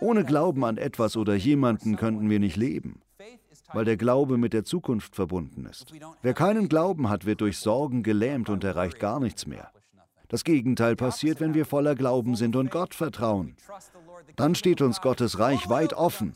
Ohne 0.00 0.24
Glauben 0.24 0.64
an 0.64 0.76
etwas 0.76 1.16
oder 1.16 1.34
jemanden 1.34 1.96
könnten 1.96 2.30
wir 2.30 2.38
nicht 2.38 2.56
leben 2.56 3.02
weil 3.72 3.84
der 3.84 3.98
Glaube 3.98 4.38
mit 4.38 4.52
der 4.52 4.64
Zukunft 4.64 5.14
verbunden 5.14 5.66
ist. 5.66 5.92
Wer 6.22 6.32
keinen 6.32 6.70
Glauben 6.70 7.10
hat, 7.10 7.26
wird 7.26 7.42
durch 7.42 7.58
Sorgen 7.58 8.02
gelähmt 8.02 8.48
und 8.48 8.64
erreicht 8.64 8.98
gar 8.98 9.20
nichts 9.20 9.46
mehr. 9.46 9.70
Das 10.28 10.44
Gegenteil 10.44 10.96
passiert, 10.96 11.40
wenn 11.40 11.54
wir 11.54 11.66
voller 11.66 11.94
Glauben 11.94 12.34
sind 12.34 12.56
und 12.56 12.70
Gott 12.70 12.94
vertrauen. 12.94 13.56
Dann 14.36 14.54
steht 14.54 14.80
uns 14.80 15.02
Gottes 15.02 15.38
Reich 15.38 15.68
weit 15.68 15.92
offen. 15.92 16.32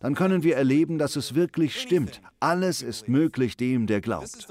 Dann 0.00 0.14
können 0.14 0.42
wir 0.42 0.56
erleben, 0.56 0.98
dass 0.98 1.16
es 1.16 1.34
wirklich 1.34 1.80
stimmt. 1.80 2.20
Alles 2.40 2.82
ist 2.82 3.08
möglich 3.08 3.56
dem, 3.56 3.86
der 3.86 4.00
glaubt. 4.00 4.48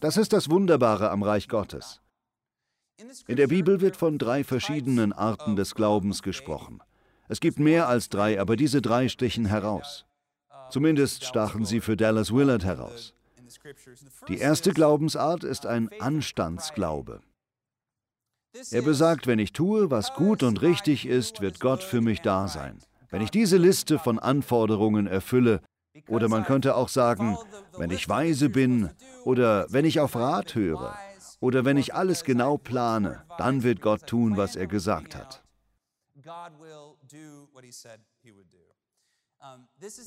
Das 0.00 0.16
ist 0.16 0.32
das 0.32 0.50
Wunderbare 0.50 1.10
am 1.10 1.22
Reich 1.22 1.48
Gottes. 1.48 2.00
In 3.26 3.36
der 3.36 3.48
Bibel 3.48 3.80
wird 3.80 3.96
von 3.96 4.18
drei 4.18 4.44
verschiedenen 4.44 5.12
Arten 5.12 5.56
des 5.56 5.74
Glaubens 5.74 6.22
gesprochen. 6.22 6.80
Es 7.28 7.40
gibt 7.40 7.58
mehr 7.58 7.88
als 7.88 8.08
drei, 8.08 8.40
aber 8.40 8.56
diese 8.56 8.82
drei 8.82 9.08
stechen 9.08 9.46
heraus. 9.46 10.04
Zumindest 10.70 11.24
stachen 11.24 11.64
sie 11.64 11.80
für 11.80 11.96
Dallas 11.96 12.32
Willard 12.32 12.64
heraus. 12.64 13.14
Die 14.28 14.38
erste 14.38 14.72
Glaubensart 14.72 15.44
ist 15.44 15.66
ein 15.66 15.90
Anstandsglaube. 15.98 17.20
Er 18.70 18.82
besagt, 18.82 19.26
wenn 19.26 19.38
ich 19.38 19.52
tue, 19.52 19.90
was 19.90 20.14
gut 20.14 20.42
und 20.42 20.60
richtig 20.62 21.06
ist, 21.06 21.40
wird 21.40 21.60
Gott 21.60 21.82
für 21.82 22.00
mich 22.00 22.20
da 22.20 22.48
sein. 22.48 22.78
Wenn 23.12 23.20
ich 23.20 23.30
diese 23.30 23.58
Liste 23.58 23.98
von 23.98 24.18
Anforderungen 24.18 25.06
erfülle, 25.06 25.60
oder 26.08 26.30
man 26.30 26.44
könnte 26.44 26.74
auch 26.74 26.88
sagen, 26.88 27.36
wenn 27.76 27.90
ich 27.90 28.08
weise 28.08 28.48
bin, 28.48 28.88
oder 29.24 29.66
wenn 29.68 29.84
ich 29.84 30.00
auf 30.00 30.16
Rat 30.16 30.54
höre, 30.54 30.96
oder 31.38 31.66
wenn 31.66 31.76
ich 31.76 31.94
alles 31.94 32.24
genau 32.24 32.56
plane, 32.56 33.22
dann 33.36 33.62
wird 33.62 33.82
Gott 33.82 34.06
tun, 34.06 34.38
was 34.38 34.56
er 34.56 34.66
gesagt 34.66 35.14
hat. 35.14 35.44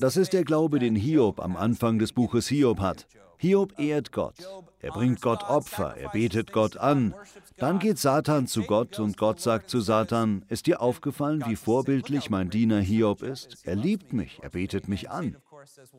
Das 0.00 0.16
ist 0.16 0.32
der 0.32 0.44
Glaube, 0.44 0.80
den 0.80 0.96
Hiob 0.96 1.38
am 1.38 1.56
Anfang 1.56 2.00
des 2.00 2.12
Buches 2.12 2.48
Hiob 2.48 2.80
hat. 2.80 3.06
Hiob 3.38 3.78
ehrt 3.78 4.10
Gott. 4.10 4.34
Er 4.80 4.90
bringt 4.90 5.20
Gott 5.20 5.44
Opfer, 5.44 5.96
er 5.96 6.08
betet 6.08 6.52
Gott 6.52 6.76
an. 6.76 7.14
Dann 7.58 7.78
geht 7.78 7.98
Satan 7.98 8.46
zu 8.46 8.64
Gott 8.64 8.98
und 8.98 9.16
Gott 9.16 9.40
sagt 9.40 9.70
zu 9.70 9.80
Satan, 9.80 10.44
ist 10.48 10.66
dir 10.66 10.82
aufgefallen, 10.82 11.42
wie 11.46 11.56
vorbildlich 11.56 12.28
mein 12.28 12.50
Diener 12.50 12.80
Hiob 12.80 13.22
ist? 13.22 13.64
Er 13.64 13.76
liebt 13.76 14.12
mich, 14.12 14.40
er 14.42 14.50
betet 14.50 14.88
mich 14.88 15.10
an. 15.10 15.36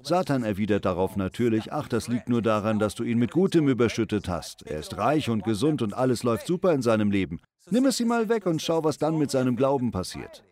Satan 0.04 0.44
erwidert 0.44 0.86
darauf 0.86 1.16
natürlich, 1.16 1.74
ach, 1.74 1.88
das 1.88 2.08
liegt 2.08 2.30
nur 2.30 2.44
daran, 2.44 2.78
dass 2.78 2.94
du 2.94 3.04
ihn 3.04 3.18
mit 3.18 3.32
Gutem 3.32 3.68
überschüttet 3.68 4.30
hast. 4.30 4.68
Er 4.68 4.80
ist 4.80 4.98
reich 4.98 5.30
und 5.30 5.44
gesund 5.44 5.82
und 5.82 5.96
alles 5.96 6.22
läuft 6.22 6.46
super 6.46 6.74
in 6.74 6.84
seinem 6.84 7.10
Leben. 7.10 7.40
Nimm 7.72 7.86
es 7.86 8.00
ihm 8.00 8.10
mal 8.10 8.30
weg 8.30 8.46
und 8.46 8.62
schau, 8.62 8.84
was 8.84 9.00
dann 9.00 9.18
mit 9.18 9.32
seinem 9.32 9.56
Glauben 9.56 9.92
passiert. 9.92 10.44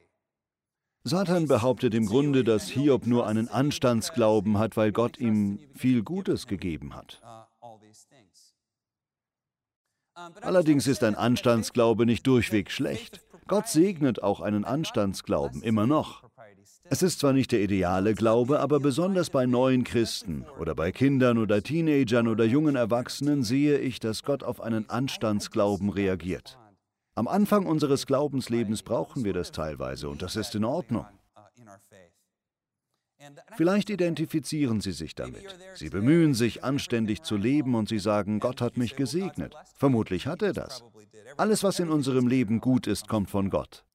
Satan 1.04 1.48
behauptet 1.48 1.94
im 1.94 2.08
Grunde, 2.08 2.44
dass 2.44 2.68
Hiob 2.68 3.06
nur 3.06 3.28
einen 3.28 3.48
Anstandsglauben 3.48 4.58
hat, 4.58 4.76
weil 4.76 4.92
Gott 4.92 5.20
ihm 5.20 5.60
viel 5.76 6.02
Gutes 6.02 6.48
gegeben 6.48 6.96
hat. 6.96 7.22
Allerdings 10.42 10.88
ist 10.88 11.04
ein 11.04 11.16
Anstandsglaube 11.16 12.06
nicht 12.06 12.26
durchweg 12.26 12.72
schlecht. 12.72 13.22
Gott 13.48 13.68
segnet 13.68 14.24
auch 14.24 14.40
einen 14.40 14.64
Anstandsglauben 14.64 15.62
immer 15.62 15.86
noch. 15.86 16.24
Es 16.88 17.02
ist 17.02 17.20
zwar 17.20 17.34
nicht 17.34 17.52
der 17.52 17.62
ideale 17.62 18.14
Glaube, 18.14 18.60
aber 18.60 18.80
besonders 18.80 19.30
bei 19.30 19.46
neuen 19.46 19.84
Christen 19.84 20.46
oder 20.60 20.76
bei 20.76 20.92
Kindern 20.92 21.38
oder 21.38 21.62
Teenagern 21.62 22.28
oder 22.28 22.46
jungen 22.46 22.76
Erwachsenen 22.76 23.44
sehe 23.44 23.80
ich, 23.80 24.00
dass 24.00 24.24
Gott 24.24 24.44
auf 24.44 24.62
einen 24.62 24.90
Anstandsglauben 24.90 25.90
reagiert. 25.90 26.60
Am 27.16 27.28
Anfang 27.28 27.66
unseres 27.66 28.06
Glaubenslebens 28.06 28.84
brauchen 28.84 29.26
wir 29.26 29.34
das 29.34 29.52
teilweise 29.52 30.10
und 30.10 30.22
das 30.22 30.36
ist 30.36 30.54
in 30.56 30.64
Ordnung. 30.64 31.06
Vielleicht 33.56 33.90
identifizieren 33.90 34.82
Sie 34.82 34.92
sich 34.92 35.16
damit. 35.16 35.56
Sie 35.76 35.90
bemühen 35.90 36.34
sich, 36.34 36.64
anständig 36.64 37.24
zu 37.24 37.38
leben 37.38 37.76
und 37.76 37.90
Sie 37.90 38.00
sagen, 38.00 38.40
Gott 38.40 38.62
hat 38.62 38.78
mich 38.78 38.96
gesegnet. 38.96 39.56
Vermutlich 39.76 40.28
hat 40.28 40.42
er 40.42 40.54
das. 40.54 40.84
Alles, 41.38 41.64
was 41.64 41.80
in 41.80 41.90
unserem 41.90 42.28
Leben 42.28 42.60
gut 42.60 42.88
ist, 42.88 43.08
kommt 43.08 43.30
von 43.30 43.50
Gott. 43.50 43.86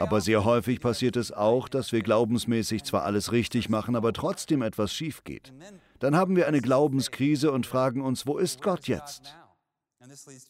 Aber 0.00 0.20
sehr 0.20 0.44
häufig 0.44 0.80
passiert 0.80 1.16
es 1.16 1.32
auch, 1.32 1.68
dass 1.68 1.92
wir 1.92 2.02
glaubensmäßig 2.02 2.84
zwar 2.84 3.04
alles 3.04 3.32
richtig 3.32 3.68
machen, 3.68 3.96
aber 3.96 4.12
trotzdem 4.12 4.62
etwas 4.62 4.92
schief 4.92 5.24
geht. 5.24 5.52
Dann 5.98 6.16
haben 6.16 6.36
wir 6.36 6.46
eine 6.46 6.60
Glaubenskrise 6.60 7.52
und 7.52 7.66
fragen 7.66 8.00
uns, 8.02 8.26
wo 8.26 8.38
ist 8.38 8.62
Gott 8.62 8.88
jetzt? 8.88 9.36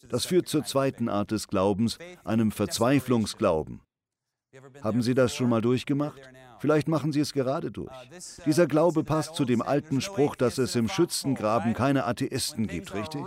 Das 0.07 0.25
führt 0.25 0.47
zur 0.47 0.63
zweiten 0.63 1.09
Art 1.09 1.31
des 1.31 1.47
Glaubens, 1.47 1.97
einem 2.23 2.51
Verzweiflungsglauben. 2.51 3.81
Haben 4.81 5.01
Sie 5.01 5.13
das 5.13 5.35
schon 5.35 5.49
mal 5.49 5.61
durchgemacht? 5.61 6.21
Vielleicht 6.59 6.87
machen 6.87 7.11
Sie 7.11 7.19
es 7.19 7.33
gerade 7.33 7.71
durch. 7.71 7.91
Dieser 8.45 8.67
Glaube 8.67 9.03
passt 9.03 9.35
zu 9.35 9.45
dem 9.45 9.61
alten 9.61 10.01
Spruch, 10.01 10.35
dass 10.35 10.57
es 10.57 10.75
im 10.75 10.89
Schützengraben 10.89 11.73
keine 11.73 12.05
Atheisten 12.05 12.67
gibt, 12.67 12.93
richtig? 12.93 13.21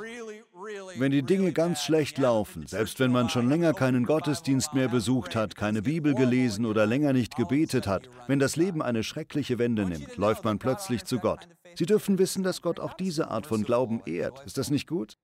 Wenn 0.97 1.11
die 1.11 1.23
Dinge 1.23 1.53
ganz 1.53 1.83
schlecht 1.83 2.19
laufen, 2.19 2.67
selbst 2.67 3.01
wenn 3.01 3.11
man 3.11 3.29
schon 3.29 3.49
länger 3.49 3.73
keinen 3.73 4.05
Gottesdienst 4.05 4.75
mehr 4.75 4.89
besucht 4.89 5.35
hat, 5.35 5.57
keine 5.57 5.83
Bibel 5.83 6.15
gelesen 6.15 6.67
oder 6.67 6.87
länger 6.87 7.13
nicht 7.13 7.37
gebetet 7.37 7.87
hat, 7.87 8.09
wenn 8.27 8.39
das 8.39 8.57
Leben 8.57 8.83
eine 8.83 9.03
schreckliche 9.03 9.59
Wende 9.59 9.85
nimmt, 9.87 10.17
läuft 10.17 10.45
man 10.45 10.59
plötzlich 10.59 11.05
zu 11.05 11.19
Gott. 11.19 11.49
Sie 11.75 11.87
dürfen 11.87 12.19
wissen, 12.19 12.43
dass 12.43 12.63
Gott 12.63 12.81
auch 12.81 12.95
diese 12.95 13.29
Art 13.29 13.47
von 13.47 13.63
Glauben 13.63 14.03
ehrt. 14.07 14.45
Ist 14.45 14.59
das 14.59 14.71
nicht 14.71 14.87
gut? 14.87 15.17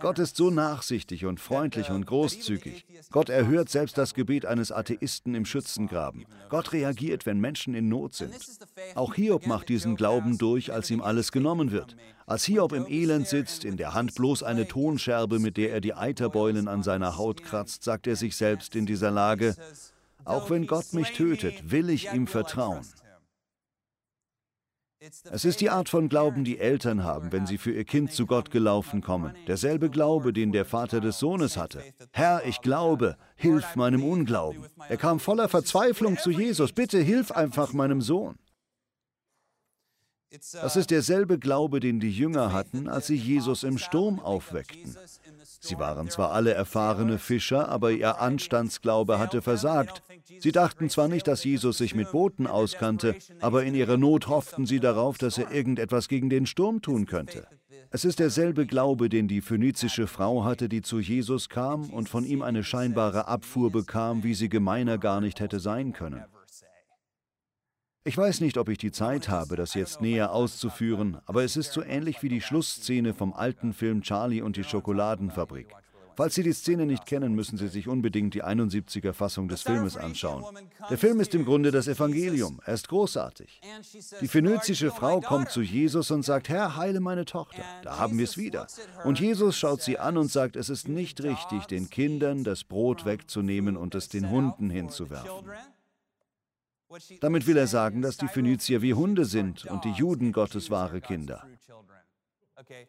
Gott 0.00 0.18
ist 0.18 0.36
so 0.36 0.50
nachsichtig 0.50 1.26
und 1.26 1.40
freundlich 1.40 1.90
und 1.90 2.06
großzügig. 2.06 2.86
Gott 3.10 3.28
erhört 3.28 3.68
selbst 3.68 3.98
das 3.98 4.14
Gebet 4.14 4.46
eines 4.46 4.72
Atheisten 4.72 5.34
im 5.34 5.44
Schützengraben. 5.44 6.24
Gott 6.48 6.72
reagiert, 6.72 7.26
wenn 7.26 7.38
Menschen 7.38 7.74
in 7.74 7.88
Not 7.88 8.14
sind. 8.14 8.34
Auch 8.94 9.14
Hiob 9.14 9.46
macht 9.46 9.68
diesen 9.68 9.96
Glauben 9.96 10.38
durch, 10.38 10.72
als 10.72 10.90
ihm 10.90 11.02
alles 11.02 11.32
genommen 11.32 11.70
wird. 11.70 11.96
Als 12.26 12.44
Hiob 12.44 12.72
im 12.72 12.86
Elend 12.86 13.28
sitzt, 13.28 13.64
in 13.64 13.76
der 13.76 13.94
Hand 13.94 14.14
bloß 14.14 14.42
eine 14.42 14.66
Tonscherbe, 14.66 15.38
mit 15.38 15.56
der 15.56 15.72
er 15.72 15.80
die 15.80 15.94
Eiterbeulen 15.94 16.66
an 16.66 16.82
seiner 16.82 17.18
Haut 17.18 17.42
kratzt, 17.42 17.84
sagt 17.84 18.06
er 18.06 18.16
sich 18.16 18.36
selbst 18.36 18.74
in 18.74 18.86
dieser 18.86 19.10
Lage, 19.10 19.54
auch 20.24 20.48
wenn 20.48 20.66
Gott 20.66 20.94
mich 20.94 21.12
tötet, 21.12 21.70
will 21.70 21.90
ich 21.90 22.12
ihm 22.12 22.26
vertrauen. 22.26 22.86
Es 25.30 25.44
ist 25.44 25.60
die 25.60 25.70
Art 25.70 25.88
von 25.88 26.08
Glauben, 26.08 26.44
die 26.44 26.58
Eltern 26.58 27.04
haben, 27.04 27.32
wenn 27.32 27.46
sie 27.46 27.58
für 27.58 27.72
ihr 27.72 27.84
Kind 27.84 28.12
zu 28.12 28.26
Gott 28.26 28.50
gelaufen 28.50 29.02
kommen. 29.02 29.34
Derselbe 29.46 29.90
Glaube, 29.90 30.32
den 30.32 30.52
der 30.52 30.64
Vater 30.64 31.00
des 31.00 31.18
Sohnes 31.18 31.56
hatte. 31.56 31.82
Herr, 32.12 32.46
ich 32.46 32.60
glaube, 32.60 33.16
hilf 33.36 33.76
meinem 33.76 34.02
Unglauben. 34.04 34.64
Er 34.88 34.96
kam 34.96 35.20
voller 35.20 35.48
Verzweiflung 35.48 36.16
zu 36.18 36.30
Jesus. 36.30 36.72
Bitte 36.72 36.98
hilf 36.98 37.32
einfach 37.32 37.72
meinem 37.72 38.00
Sohn. 38.00 38.36
Das 40.52 40.76
ist 40.76 40.90
derselbe 40.90 41.38
Glaube, 41.38 41.80
den 41.80 42.00
die 42.00 42.10
Jünger 42.10 42.52
hatten, 42.52 42.88
als 42.88 43.06
sie 43.06 43.16
Jesus 43.16 43.62
im 43.62 43.78
Sturm 43.78 44.20
aufweckten. 44.20 44.96
Sie 45.60 45.78
waren 45.78 46.08
zwar 46.10 46.32
alle 46.32 46.52
erfahrene 46.52 47.18
Fischer, 47.18 47.68
aber 47.68 47.90
ihr 47.92 48.20
Anstandsglaube 48.20 49.18
hatte 49.18 49.42
versagt. 49.42 50.02
Sie 50.38 50.52
dachten 50.52 50.90
zwar 50.90 51.08
nicht, 51.08 51.26
dass 51.26 51.44
Jesus 51.44 51.78
sich 51.78 51.94
mit 51.94 52.12
Booten 52.12 52.46
auskannte, 52.46 53.16
aber 53.40 53.64
in 53.64 53.74
ihrer 53.74 53.96
Not 53.96 54.28
hofften 54.28 54.66
sie 54.66 54.80
darauf, 54.80 55.18
dass 55.18 55.38
er 55.38 55.50
irgendetwas 55.50 56.08
gegen 56.08 56.30
den 56.30 56.46
Sturm 56.46 56.82
tun 56.82 57.06
könnte. 57.06 57.46
Es 57.90 58.04
ist 58.04 58.18
derselbe 58.18 58.66
Glaube, 58.66 59.08
den 59.08 59.28
die 59.28 59.40
phönizische 59.40 60.08
Frau 60.08 60.44
hatte, 60.44 60.68
die 60.68 60.82
zu 60.82 60.98
Jesus 60.98 61.48
kam 61.48 61.90
und 61.90 62.08
von 62.08 62.24
ihm 62.24 62.42
eine 62.42 62.64
scheinbare 62.64 63.28
Abfuhr 63.28 63.70
bekam, 63.70 64.24
wie 64.24 64.34
sie 64.34 64.48
gemeiner 64.48 64.98
gar 64.98 65.20
nicht 65.20 65.38
hätte 65.38 65.60
sein 65.60 65.92
können. 65.92 66.24
Ich 68.06 68.18
weiß 68.18 68.40
nicht, 68.42 68.58
ob 68.58 68.68
ich 68.68 68.76
die 68.76 68.92
Zeit 68.92 69.30
habe, 69.30 69.56
das 69.56 69.72
jetzt 69.72 70.02
näher 70.02 70.30
auszuführen, 70.32 71.16
aber 71.24 71.42
es 71.42 71.56
ist 71.56 71.72
so 71.72 71.82
ähnlich 71.82 72.22
wie 72.22 72.28
die 72.28 72.42
Schlussszene 72.42 73.14
vom 73.14 73.32
alten 73.32 73.72
Film 73.72 74.02
Charlie 74.02 74.42
und 74.42 74.56
die 74.56 74.64
Schokoladenfabrik. 74.64 75.68
Falls 76.14 76.34
Sie 76.34 76.42
die 76.42 76.52
Szene 76.52 76.84
nicht 76.84 77.06
kennen, 77.06 77.34
müssen 77.34 77.56
Sie 77.56 77.66
sich 77.66 77.88
unbedingt 77.88 78.34
die 78.34 78.44
71er 78.44 79.14
Fassung 79.14 79.48
des 79.48 79.62
Filmes 79.62 79.96
anschauen. 79.96 80.44
Der 80.90 80.98
Film 80.98 81.18
ist 81.18 81.34
im 81.34 81.46
Grunde 81.46 81.70
das 81.70 81.88
Evangelium. 81.88 82.60
Er 82.64 82.74
ist 82.74 82.88
großartig. 82.88 83.60
Die 84.20 84.28
phönizische 84.28 84.90
Frau 84.90 85.20
kommt 85.20 85.50
zu 85.50 85.62
Jesus 85.62 86.10
und 86.10 86.24
sagt, 86.24 86.50
Herr, 86.50 86.76
heile 86.76 87.00
meine 87.00 87.24
Tochter. 87.24 87.62
Da 87.82 87.98
haben 87.98 88.18
wir 88.18 88.24
es 88.24 88.36
wieder. 88.36 88.66
Und 89.04 89.18
Jesus 89.18 89.56
schaut 89.56 89.82
sie 89.82 89.98
an 89.98 90.18
und 90.18 90.30
sagt, 90.30 90.56
es 90.56 90.68
ist 90.68 90.88
nicht 90.88 91.22
richtig, 91.22 91.64
den 91.66 91.88
Kindern 91.88 92.44
das 92.44 92.64
Brot 92.64 93.06
wegzunehmen 93.06 93.76
und 93.76 93.94
es 93.94 94.08
den 94.08 94.30
Hunden 94.30 94.70
hinzuwerfen. 94.70 95.50
Damit 97.20 97.46
will 97.46 97.56
er 97.56 97.66
sagen, 97.66 98.02
dass 98.02 98.16
die 98.16 98.28
Phönizier 98.28 98.82
wie 98.82 98.94
Hunde 98.94 99.24
sind 99.24 99.64
und 99.66 99.84
die 99.84 99.92
Juden 99.92 100.32
Gottes 100.32 100.70
wahre 100.70 101.00
Kinder. 101.00 101.46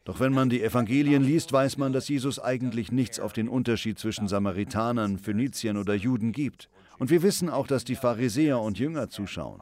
Doch 0.03 0.19
wenn 0.19 0.33
man 0.33 0.49
die 0.49 0.63
Evangelien 0.63 1.23
liest, 1.23 1.51
weiß 1.51 1.77
man, 1.77 1.91
dass 1.91 2.07
Jesus 2.07 2.39
eigentlich 2.39 2.91
nichts 2.91 3.19
auf 3.19 3.33
den 3.33 3.49
Unterschied 3.49 3.97
zwischen 3.99 4.27
Samaritanern, 4.27 5.17
Phöniziern 5.17 5.77
oder 5.77 5.95
Juden 5.95 6.31
gibt. 6.31 6.69
Und 6.97 7.09
wir 7.09 7.23
wissen 7.23 7.49
auch, 7.49 7.67
dass 7.67 7.83
die 7.83 7.95
Pharisäer 7.95 8.59
und 8.59 8.79
Jünger 8.79 9.09
zuschauen. 9.09 9.61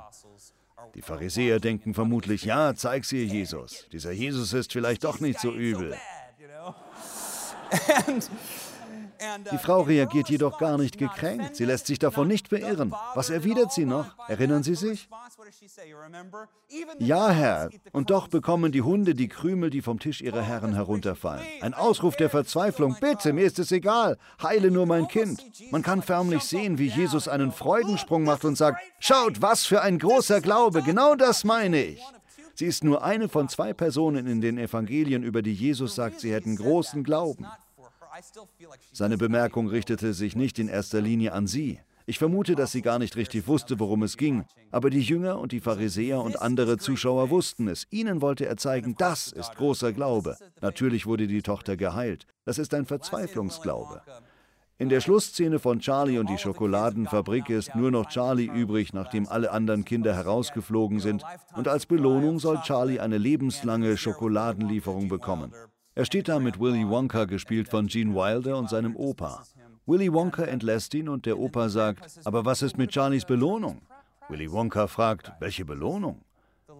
Die 0.95 1.01
Pharisäer 1.01 1.59
denken 1.59 1.93
vermutlich, 1.93 2.43
ja, 2.43 2.75
zeig 2.75 3.05
sie 3.05 3.23
Jesus. 3.23 3.87
Dieser 3.91 4.11
Jesus 4.11 4.53
ist 4.53 4.73
vielleicht 4.73 5.03
doch 5.03 5.19
nicht 5.19 5.39
so 5.39 5.51
übel. 5.51 5.95
Die 9.51 9.57
Frau 9.57 9.81
reagiert 9.81 10.29
jedoch 10.29 10.57
gar 10.57 10.77
nicht 10.77 10.97
gekränkt. 10.97 11.55
Sie 11.55 11.65
lässt 11.65 11.87
sich 11.87 11.99
davon 11.99 12.27
nicht 12.27 12.49
beirren. 12.49 12.93
Was 13.15 13.29
erwidert 13.29 13.71
sie 13.71 13.85
noch? 13.85 14.05
Erinnern 14.27 14.63
Sie 14.63 14.75
sich? 14.75 15.09
Ja, 16.99 17.29
Herr. 17.29 17.69
Und 17.91 18.09
doch 18.09 18.27
bekommen 18.27 18.71
die 18.71 18.81
Hunde 18.81 19.13
die 19.13 19.27
Krümel, 19.27 19.69
die 19.69 19.81
vom 19.81 19.99
Tisch 19.99 20.21
ihrer 20.21 20.41
Herren 20.41 20.73
herunterfallen. 20.73 21.43
Ein 21.61 21.73
Ausruf 21.73 22.15
der 22.15 22.29
Verzweiflung. 22.29 22.97
Bitte, 22.99 23.33
mir 23.33 23.45
ist 23.45 23.59
es 23.59 23.71
egal. 23.71 24.17
Heile 24.41 24.71
nur 24.71 24.85
mein 24.85 25.07
Kind. 25.07 25.43
Man 25.71 25.83
kann 25.83 26.01
förmlich 26.01 26.43
sehen, 26.43 26.77
wie 26.77 26.87
Jesus 26.87 27.27
einen 27.27 27.51
Freudensprung 27.51 28.23
macht 28.23 28.45
und 28.45 28.57
sagt, 28.57 28.79
schaut, 28.99 29.41
was 29.41 29.65
für 29.65 29.81
ein 29.81 29.99
großer 29.99 30.41
Glaube. 30.41 30.81
Genau 30.81 31.15
das 31.15 31.43
meine 31.43 31.83
ich. 31.83 32.01
Sie 32.55 32.65
ist 32.65 32.83
nur 32.83 33.03
eine 33.03 33.29
von 33.29 33.49
zwei 33.49 33.73
Personen 33.73 34.27
in 34.27 34.39
den 34.39 34.59
Evangelien, 34.59 35.23
über 35.23 35.41
die 35.41 35.53
Jesus 35.53 35.95
sagt, 35.95 36.19
sie 36.19 36.31
hätten 36.31 36.55
großen 36.55 37.03
Glauben. 37.03 37.47
Seine 38.91 39.17
Bemerkung 39.17 39.67
richtete 39.67 40.13
sich 40.13 40.35
nicht 40.35 40.59
in 40.59 40.67
erster 40.67 41.01
Linie 41.01 41.33
an 41.33 41.47
sie. 41.47 41.79
Ich 42.05 42.19
vermute, 42.19 42.55
dass 42.55 42.73
sie 42.73 42.81
gar 42.81 42.99
nicht 42.99 43.15
richtig 43.15 43.47
wusste, 43.47 43.79
worum 43.79 44.03
es 44.03 44.17
ging. 44.17 44.43
Aber 44.71 44.89
die 44.89 45.01
Jünger 45.01 45.39
und 45.39 45.53
die 45.53 45.61
Pharisäer 45.61 46.21
und 46.21 46.41
andere 46.41 46.77
Zuschauer 46.77 47.29
wussten 47.29 47.69
es. 47.69 47.87
Ihnen 47.91 48.21
wollte 48.21 48.45
er 48.45 48.57
zeigen, 48.57 48.95
das 48.97 49.31
ist 49.31 49.55
großer 49.55 49.93
Glaube. 49.93 50.37
Natürlich 50.61 51.05
wurde 51.05 51.27
die 51.27 51.41
Tochter 51.41 51.77
geheilt. 51.77 52.27
Das 52.43 52.57
ist 52.57 52.73
ein 52.73 52.85
Verzweiflungsglaube. 52.85 54.01
In 54.79 54.89
der 54.89 54.99
Schlussszene 54.99 55.59
von 55.59 55.79
Charlie 55.79 56.17
und 56.17 56.29
die 56.29 56.37
Schokoladenfabrik 56.37 57.49
ist 57.49 57.73
nur 57.73 57.89
noch 57.89 58.09
Charlie 58.09 58.47
übrig, 58.47 58.91
nachdem 58.91 59.27
alle 59.27 59.51
anderen 59.51 59.85
Kinder 59.85 60.13
herausgeflogen 60.13 60.99
sind. 60.99 61.23
Und 61.55 61.69
als 61.69 61.85
Belohnung 61.85 62.39
soll 62.39 62.59
Charlie 62.63 62.99
eine 62.99 63.17
lebenslange 63.17 63.95
Schokoladenlieferung 63.95 65.07
bekommen. 65.07 65.53
Er 65.95 66.05
steht 66.05 66.27
da 66.27 66.39
mit 66.39 66.59
Willy 66.59 66.89
Wonka, 66.89 67.25
gespielt 67.25 67.69
von 67.69 67.85
Gene 67.87 68.15
Wilder 68.15 68.57
und 68.57 68.69
seinem 68.69 68.95
Opa. 68.95 69.43
Willy 69.85 70.11
Wonka 70.11 70.43
entlässt 70.43 70.93
ihn 70.95 71.07
und 71.07 71.25
der 71.25 71.37
Opa 71.37 71.69
sagt, 71.69 72.19
aber 72.23 72.45
was 72.45 72.61
ist 72.63 72.77
mit 72.77 72.91
Charlies 72.91 73.25
Belohnung? 73.25 73.81
Willy 74.29 74.51
Wonka 74.51 74.87
fragt, 74.87 75.31
welche 75.39 75.65
Belohnung? 75.65 76.21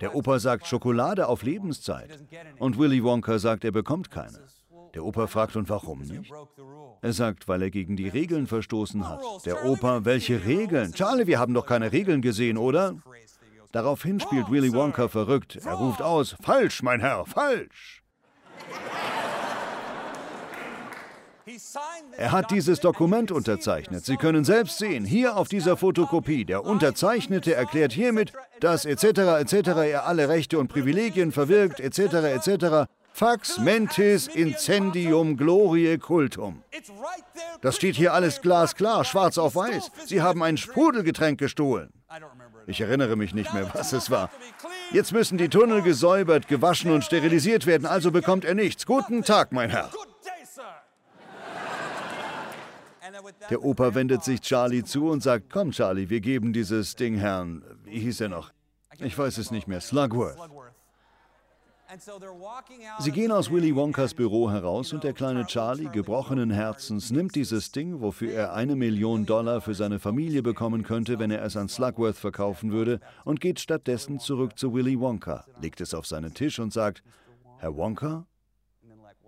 Der 0.02 0.16
Opa 0.16 0.40
sagt 0.40 0.66
Schokolade 0.66 1.28
auf 1.28 1.44
Lebenszeit. 1.44 2.20
Und 2.58 2.80
Willy 2.80 3.04
Wonka 3.04 3.38
sagt, 3.38 3.64
er 3.66 3.72
bekommt 3.72 4.10
keine. 4.10 4.40
Der 4.96 5.04
Opa 5.04 5.28
fragt, 5.28 5.56
und 5.56 5.70
warum 5.70 6.02
nicht? 6.02 6.32
Er 7.02 7.14
sagt, 7.14 7.48
weil 7.48 7.62
er 7.62 7.70
gegen 7.70 7.96
die 7.96 8.08
Regeln 8.08 8.48
verstoßen 8.48 9.08
hat. 9.08 9.22
Der 9.46 9.66
Opa, 9.66 10.06
welche 10.06 10.46
Regeln? 10.46 10.94
Charlie, 10.94 11.28
wir 11.28 11.40
haben 11.40 11.54
doch 11.54 11.66
keine 11.66 11.92
Regeln 11.92 12.22
gesehen, 12.22 12.58
oder? 12.58 12.96
Daraufhin 13.72 14.20
spielt 14.20 14.50
Willy 14.50 14.74
Wonka 14.74 15.08
verrückt. 15.08 15.58
Er 15.58 15.74
ruft 15.74 16.02
aus, 16.02 16.36
falsch, 16.42 16.82
mein 16.82 17.00
Herr, 17.00 17.26
falsch. 17.26 18.03
Er 22.18 22.32
hat 22.32 22.52
dieses 22.52 22.80
Dokument 22.80 23.32
unterzeichnet. 23.32 24.06
Sie 24.06 24.18
können 24.18 24.46
selbst 24.46 24.78
sehen, 24.78 25.06
hier 25.06 25.38
auf 25.38 25.48
dieser 25.50 25.78
Fotokopie, 25.78 26.46
der 26.46 26.64
Unterzeichnete 26.64 27.54
erklärt 27.54 27.92
hiermit, 27.92 28.34
dass 28.60 28.86
etc. 28.86 29.04
etc. 29.42 29.70
er 29.86 30.06
alle 30.06 30.30
Rechte 30.30 30.58
und 30.58 30.68
Privilegien 30.68 31.32
verwirkt 31.32 31.80
etc. 31.80 32.00
etc. 32.00 32.90
Fax 33.12 33.60
mentis 33.60 34.28
incendium 34.28 35.38
gloriae 35.38 35.98
cultum. 35.98 36.64
Das 37.62 37.76
steht 37.76 37.96
hier 37.96 38.14
alles 38.14 38.42
glasklar, 38.42 39.04
schwarz 39.04 39.38
auf 39.38 39.56
weiß. 39.56 39.92
Sie 40.06 40.22
haben 40.22 40.42
ein 40.44 40.58
Sprudelgetränk 40.58 41.40
gestohlen. 41.40 41.92
Ich 42.68 42.82
erinnere 42.82 43.16
mich 43.16 43.34
nicht 43.34 43.54
mehr, 43.54 43.70
was 43.74 43.94
es 43.94 44.10
war. 44.10 44.30
Jetzt 44.92 45.12
müssen 45.12 45.38
die 45.38 45.50
Tunnel 45.50 45.82
gesäubert, 45.82 46.48
gewaschen 46.48 46.92
und 46.92 47.04
sterilisiert 47.04 47.66
werden, 47.66 47.86
also 47.86 48.12
bekommt 48.12 48.46
er 48.46 48.56
nichts. 48.56 48.86
Guten 48.86 49.24
Tag, 49.24 49.52
mein 49.52 49.70
Herr. 49.70 49.90
Der 53.50 53.64
Opa 53.64 53.96
wendet 53.96 54.24
sich 54.24 54.42
Charlie 54.42 54.84
zu 54.84 55.10
und 55.10 55.22
sagt, 55.22 55.50
komm 55.52 55.72
Charlie, 55.72 56.10
wir 56.10 56.20
geben 56.20 56.54
dieses 56.54 56.96
Ding 56.96 57.16
Herrn, 57.16 57.64
wie 57.84 58.00
hieß 58.00 58.22
er 58.22 58.30
noch? 58.30 58.52
Ich 59.00 59.18
weiß 59.18 59.38
es 59.38 59.52
nicht 59.52 59.68
mehr, 59.68 59.82
Slugworth. 59.82 60.38
Sie 63.00 63.12
gehen 63.12 63.32
aus 63.32 63.52
Willy 63.52 63.76
Wonkas 63.76 64.14
Büro 64.14 64.50
heraus 64.50 64.94
und 64.94 65.04
der 65.04 65.14
kleine 65.14 65.46
Charlie, 65.46 65.90
gebrochenen 65.90 66.50
Herzens, 66.50 67.12
nimmt 67.12 67.36
dieses 67.36 67.72
Ding, 67.72 68.02
wofür 68.02 68.32
er 68.32 68.54
eine 68.54 68.76
Million 68.76 69.26
Dollar 69.26 69.62
für 69.62 69.76
seine 69.76 70.00
Familie 70.00 70.42
bekommen 70.42 70.84
könnte, 70.84 71.20
wenn 71.20 71.30
er 71.30 71.44
es 71.44 71.56
an 71.56 71.70
Slugworth 71.70 72.18
verkaufen 72.18 72.72
würde, 72.72 73.00
und 73.26 73.42
geht 73.42 73.60
stattdessen 73.60 74.20
zurück 74.20 74.58
zu 74.58 74.74
Willy 74.74 75.00
Wonka, 75.00 75.46
legt 75.62 75.82
es 75.82 75.94
auf 75.94 76.08
seinen 76.08 76.34
Tisch 76.34 76.60
und 76.60 76.74
sagt, 76.74 77.04
Herr 77.60 77.76
Wonka? 77.76 78.26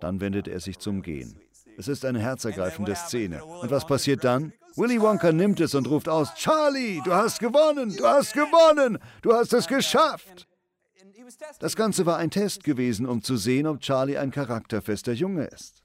Dann 0.00 0.20
wendet 0.20 0.48
er 0.48 0.60
sich 0.60 0.78
zum 0.78 1.02
Gehen. 1.02 1.38
Es 1.78 1.88
ist 1.88 2.04
eine 2.04 2.20
herzergreifende 2.20 2.94
Szene. 2.94 3.44
Und 3.44 3.70
was 3.70 3.86
passiert 3.86 4.24
dann? 4.24 4.52
Willy 4.76 5.00
Wonka 5.00 5.30
nimmt 5.32 5.60
es 5.60 5.74
und 5.74 5.88
ruft 5.88 6.08
aus, 6.08 6.34
Charlie, 6.34 7.00
du 7.04 7.12
hast 7.12 7.38
gewonnen, 7.38 7.94
du 7.96 8.06
hast 8.06 8.32
gewonnen, 8.32 8.98
du 9.22 9.32
hast 9.32 9.52
es 9.52 9.66
geschafft. 9.66 10.46
Das 11.58 11.76
Ganze 11.76 12.06
war 12.06 12.16
ein 12.16 12.30
Test 12.30 12.64
gewesen, 12.64 13.06
um 13.06 13.22
zu 13.22 13.36
sehen, 13.36 13.66
ob 13.66 13.80
Charlie 13.80 14.18
ein 14.18 14.30
charakterfester 14.30 15.12
Junge 15.12 15.46
ist. 15.46 15.82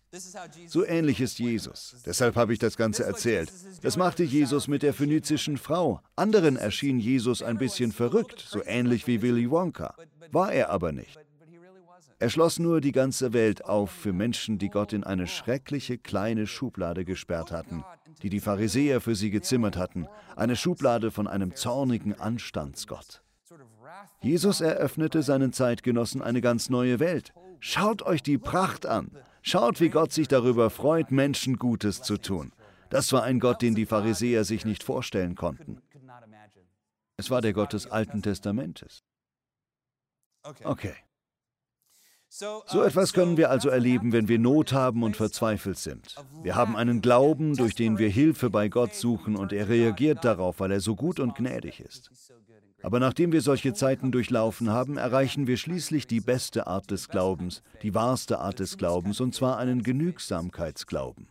So 0.67 0.85
ähnlich 0.85 1.21
ist 1.21 1.39
Jesus. 1.39 1.95
Deshalb 2.05 2.35
habe 2.35 2.51
ich 2.51 2.59
das 2.59 2.75
Ganze 2.75 3.05
erzählt. 3.05 3.51
Das 3.81 3.95
machte 3.95 4.23
Jesus 4.23 4.67
mit 4.67 4.83
der 4.83 4.93
phönizischen 4.93 5.57
Frau. 5.57 6.01
Anderen 6.17 6.57
erschien 6.57 6.99
Jesus 6.99 7.41
ein 7.41 7.57
bisschen 7.57 7.93
verrückt, 7.93 8.45
so 8.45 8.61
ähnlich 8.65 9.07
wie 9.07 9.21
Willy 9.21 9.49
Wonka. 9.49 9.95
War 10.31 10.51
er 10.51 10.69
aber 10.69 10.91
nicht. 10.91 11.17
Er 12.19 12.29
schloss 12.29 12.59
nur 12.59 12.81
die 12.81 12.91
ganze 12.91 13.33
Welt 13.33 13.65
auf 13.65 13.89
für 13.89 14.13
Menschen, 14.13 14.59
die 14.59 14.69
Gott 14.69 14.93
in 14.93 15.03
eine 15.03 15.27
schreckliche 15.27 15.97
kleine 15.97 16.45
Schublade 16.45 17.03
gesperrt 17.05 17.51
hatten, 17.51 17.83
die 18.21 18.29
die 18.29 18.41
Pharisäer 18.41 19.01
für 19.01 19.15
sie 19.15 19.31
gezimmert 19.31 19.75
hatten, 19.75 20.07
eine 20.35 20.55
Schublade 20.55 21.09
von 21.09 21.27
einem 21.27 21.55
zornigen 21.55 22.13
Anstandsgott. 22.19 23.23
Jesus 24.21 24.61
eröffnete 24.61 25.23
seinen 25.23 25.53
Zeitgenossen 25.53 26.21
eine 26.21 26.41
ganz 26.41 26.69
neue 26.69 26.99
Welt. 26.99 27.33
Schaut 27.59 28.01
euch 28.01 28.23
die 28.23 28.37
Pracht 28.37 28.85
an. 28.85 29.11
Schaut, 29.41 29.79
wie 29.79 29.89
Gott 29.89 30.11
sich 30.11 30.27
darüber 30.27 30.69
freut, 30.69 31.11
Menschen 31.11 31.57
Gutes 31.57 32.01
zu 32.01 32.17
tun. 32.17 32.53
Das 32.89 33.11
war 33.13 33.23
ein 33.23 33.39
Gott, 33.39 33.61
den 33.61 33.75
die 33.75 33.85
Pharisäer 33.85 34.43
sich 34.43 34.65
nicht 34.65 34.83
vorstellen 34.83 35.35
konnten. 35.35 35.81
Es 37.17 37.29
war 37.29 37.41
der 37.41 37.53
Gott 37.53 37.73
des 37.73 37.87
Alten 37.87 38.21
Testamentes. 38.21 39.03
Okay. 40.63 40.95
So 42.33 42.83
etwas 42.83 43.11
können 43.11 43.35
wir 43.35 43.49
also 43.49 43.67
erleben, 43.67 44.13
wenn 44.13 44.29
wir 44.29 44.39
Not 44.39 44.71
haben 44.71 45.03
und 45.03 45.17
verzweifelt 45.17 45.77
sind. 45.77 46.15
Wir 46.43 46.55
haben 46.55 46.77
einen 46.77 47.01
Glauben, 47.01 47.57
durch 47.57 47.75
den 47.75 47.97
wir 47.97 48.07
Hilfe 48.07 48.49
bei 48.49 48.69
Gott 48.69 48.95
suchen 48.95 49.35
und 49.35 49.51
er 49.51 49.67
reagiert 49.67 50.23
darauf, 50.23 50.61
weil 50.61 50.71
er 50.71 50.79
so 50.79 50.95
gut 50.95 51.19
und 51.19 51.35
gnädig 51.35 51.81
ist. 51.81 52.09
Aber 52.83 52.99
nachdem 52.99 53.31
wir 53.31 53.41
solche 53.41 53.73
Zeiten 53.73 54.11
durchlaufen 54.11 54.69
haben, 54.69 54.97
erreichen 54.97 55.47
wir 55.47 55.57
schließlich 55.57 56.07
die 56.07 56.21
beste 56.21 56.67
Art 56.67 56.89
des 56.91 57.09
Glaubens, 57.09 57.61
die 57.83 57.93
wahrste 57.93 58.39
Art 58.39 58.59
des 58.59 58.77
Glaubens, 58.77 59.19
und 59.19 59.35
zwar 59.35 59.57
einen 59.57 59.83
Genügsamkeitsglauben. 59.83 61.27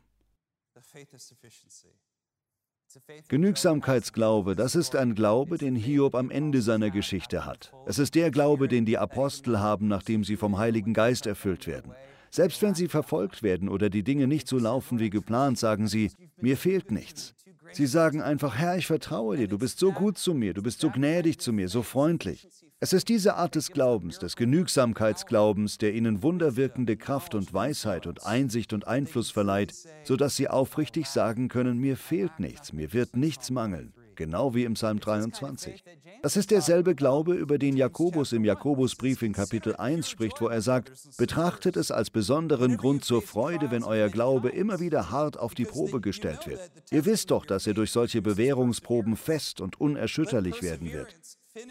Genügsamkeitsglaube, 3.29 4.57
das 4.57 4.75
ist 4.75 4.97
ein 4.97 5.15
Glaube, 5.15 5.59
den 5.59 5.77
Hiob 5.77 6.15
am 6.17 6.31
Ende 6.31 6.61
seiner 6.61 6.91
Geschichte 6.91 7.45
hat. 7.45 7.73
Es 7.87 7.99
ist 7.99 8.17
der 8.17 8.31
Glaube, 8.31 8.67
den 8.67 8.85
die 8.85 8.99
Apostel 8.99 9.61
haben, 9.61 9.87
nachdem 9.87 10.25
sie 10.25 10.37
vom 10.37 10.59
Heiligen 10.59 10.93
Geist 10.93 11.27
erfüllt 11.27 11.67
werden. 11.67 11.93
Selbst 12.31 12.63
wenn 12.63 12.75
sie 12.75 12.89
verfolgt 12.89 13.43
werden 13.43 13.69
oder 13.69 13.91
die 13.91 14.05
Dinge 14.05 14.27
nicht 14.27 14.47
so 14.47 14.59
laufen 14.59 15.01
wie 15.01 15.11
geplant, 15.11 15.59
sagen 15.59 15.89
sie, 15.89 16.13
mir 16.41 16.57
fehlt 16.57 16.91
nichts. 16.91 17.35
Sie 17.73 17.87
sagen 17.87 18.21
einfach, 18.21 18.57
Herr, 18.57 18.77
ich 18.77 18.87
vertraue 18.87 19.37
dir, 19.37 19.49
du 19.49 19.59
bist 19.59 19.79
so 19.79 19.93
gut 19.93 20.19
zu 20.19 20.35
mir, 20.35 20.55
du 20.55 20.63
bist 20.63 20.81
so 20.81 20.91
gnädig 20.91 21.39
zu 21.39 21.53
mir, 21.53 21.69
so 21.69 21.83
freundlich. 21.83 22.49
Es 22.81 22.93
ist 22.93 23.09
diese 23.09 23.35
Art 23.35 23.55
des 23.55 23.71
Glaubens, 23.71 24.19
des 24.19 24.37
Genügsamkeitsglaubens, 24.37 25.79
der 25.79 25.95
ihnen 25.95 26.23
wunderwirkende 26.23 26.97
Kraft 26.97 27.35
und 27.35 27.53
Weisheit 27.53 28.07
und 28.07 28.25
Einsicht 28.25 28.73
und 28.73 28.87
Einfluss 28.87 29.31
verleiht, 29.31 29.75
sodass 30.05 30.37
sie 30.37 30.49
aufrichtig 30.49 31.07
sagen 31.07 31.49
können, 31.49 31.79
mir 31.79 31.97
fehlt 31.97 32.41
nichts, 32.41 32.73
mir 32.73 32.93
wird 32.93 33.17
nichts 33.17 33.51
mangeln 33.51 33.93
genau 34.21 34.55
wie 34.55 34.65
im 34.65 34.75
Psalm 34.75 35.01
23. 35.01 35.83
Das 36.23 36.37
ist 36.37 36.51
derselbe 36.51 36.95
Glaube, 36.95 37.35
über 37.35 37.57
den 37.57 37.75
Jakobus 37.75 38.33
im 38.33 38.45
Jakobusbrief 38.45 39.23
in 39.23 39.33
Kapitel 39.33 39.75
1 39.75 40.09
spricht, 40.09 40.43
wo 40.43 40.49
er 40.49 40.61
sagt, 40.61 40.93
betrachtet 41.17 41.77
es 41.77 41.91
als 41.91 42.11
besonderen 42.11 42.77
Grund 42.77 43.03
zur 43.03 43.23
Freude, 43.23 43.71
wenn 43.71 43.83
euer 43.83 44.11
Glaube 44.11 44.51
immer 44.51 44.79
wieder 44.79 45.11
hart 45.11 45.39
auf 45.39 45.55
die 45.55 45.65
Probe 45.65 46.03
gestellt 46.03 46.47
wird. 46.47 46.61
Ihr 46.91 47.07
wisst 47.07 47.31
doch, 47.31 47.47
dass 47.47 47.67
er 47.67 47.73
durch 47.73 47.93
solche 47.93 48.21
Bewährungsproben 48.21 49.17
fest 49.17 49.63
und 49.63 49.81
unerschütterlich 49.81 50.63
werden 50.63 50.93
wird. 50.93 51.17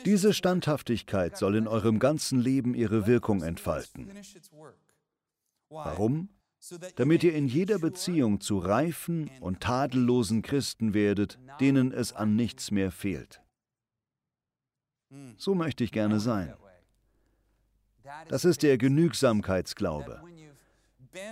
Diese 0.06 0.34
Standhaftigkeit 0.34 1.38
soll 1.38 1.56
in 1.56 1.68
eurem 1.68 2.00
ganzen 2.00 2.40
Leben 2.40 2.74
ihre 2.74 3.06
Wirkung 3.06 3.44
entfalten. 3.44 4.12
Warum? 5.70 6.30
Damit 6.96 7.24
ihr 7.24 7.34
in 7.34 7.48
jeder 7.48 7.80
Beziehung 7.80 8.42
zu 8.42 8.58
reifen 8.58 9.30
und 9.40 9.62
tadellosen 9.62 10.42
Christen 10.42 10.94
werdet, 10.94 11.40
denen 11.60 11.92
es 11.92 12.14
an 12.14 12.36
nichts 12.36 12.72
mehr 12.72 12.92
fehlt. 12.92 13.42
So 15.38 15.56
möchte 15.56 15.84
ich 15.84 15.92
gerne 15.92 16.20
sein. 16.20 16.54
Das 18.28 18.46
ist 18.46 18.64
der 18.64 18.78
Genügsamkeitsglaube. 18.78 20.22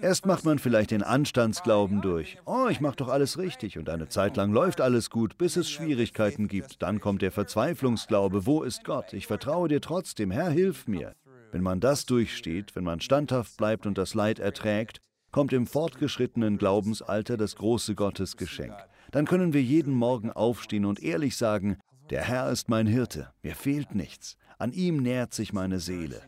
Erst 0.01 0.25
macht 0.25 0.43
man 0.43 0.57
vielleicht 0.57 0.89
den 0.89 1.03
Anstandsglauben 1.03 2.01
durch. 2.01 2.39
Oh, 2.45 2.67
ich 2.67 2.81
mache 2.81 2.95
doch 2.95 3.09
alles 3.09 3.37
richtig 3.37 3.77
und 3.77 3.89
eine 3.89 4.09
Zeit 4.09 4.35
lang 4.35 4.51
läuft 4.51 4.81
alles 4.81 5.11
gut, 5.11 5.37
bis 5.37 5.55
es 5.55 5.69
Schwierigkeiten 5.69 6.47
gibt. 6.47 6.81
Dann 6.81 6.99
kommt 6.99 7.21
der 7.21 7.31
Verzweiflungsglaube. 7.31 8.47
Wo 8.47 8.63
ist 8.63 8.83
Gott? 8.83 9.13
Ich 9.13 9.27
vertraue 9.27 9.67
dir 9.67 9.81
trotzdem. 9.81 10.31
Herr, 10.31 10.49
hilf 10.49 10.87
mir. 10.87 11.15
Wenn 11.51 11.61
man 11.61 11.79
das 11.79 12.05
durchsteht, 12.05 12.75
wenn 12.75 12.83
man 12.83 13.01
standhaft 13.01 13.55
bleibt 13.57 13.85
und 13.85 13.97
das 13.97 14.15
Leid 14.15 14.39
erträgt, 14.39 14.99
kommt 15.31 15.53
im 15.53 15.67
fortgeschrittenen 15.67 16.57
Glaubensalter 16.57 17.37
das 17.37 17.55
große 17.55 17.95
Gottesgeschenk. 17.95 18.75
Dann 19.11 19.25
können 19.25 19.53
wir 19.53 19.61
jeden 19.61 19.93
Morgen 19.93 20.31
aufstehen 20.31 20.85
und 20.85 21.01
ehrlich 21.01 21.37
sagen, 21.37 21.77
der 22.09 22.23
Herr 22.23 22.49
ist 22.51 22.69
mein 22.69 22.87
Hirte, 22.87 23.31
mir 23.43 23.55
fehlt 23.55 23.95
nichts, 23.95 24.37
an 24.57 24.71
ihm 24.71 24.97
nährt 24.97 25.33
sich 25.33 25.53
meine 25.53 25.79
Seele. 25.79 26.21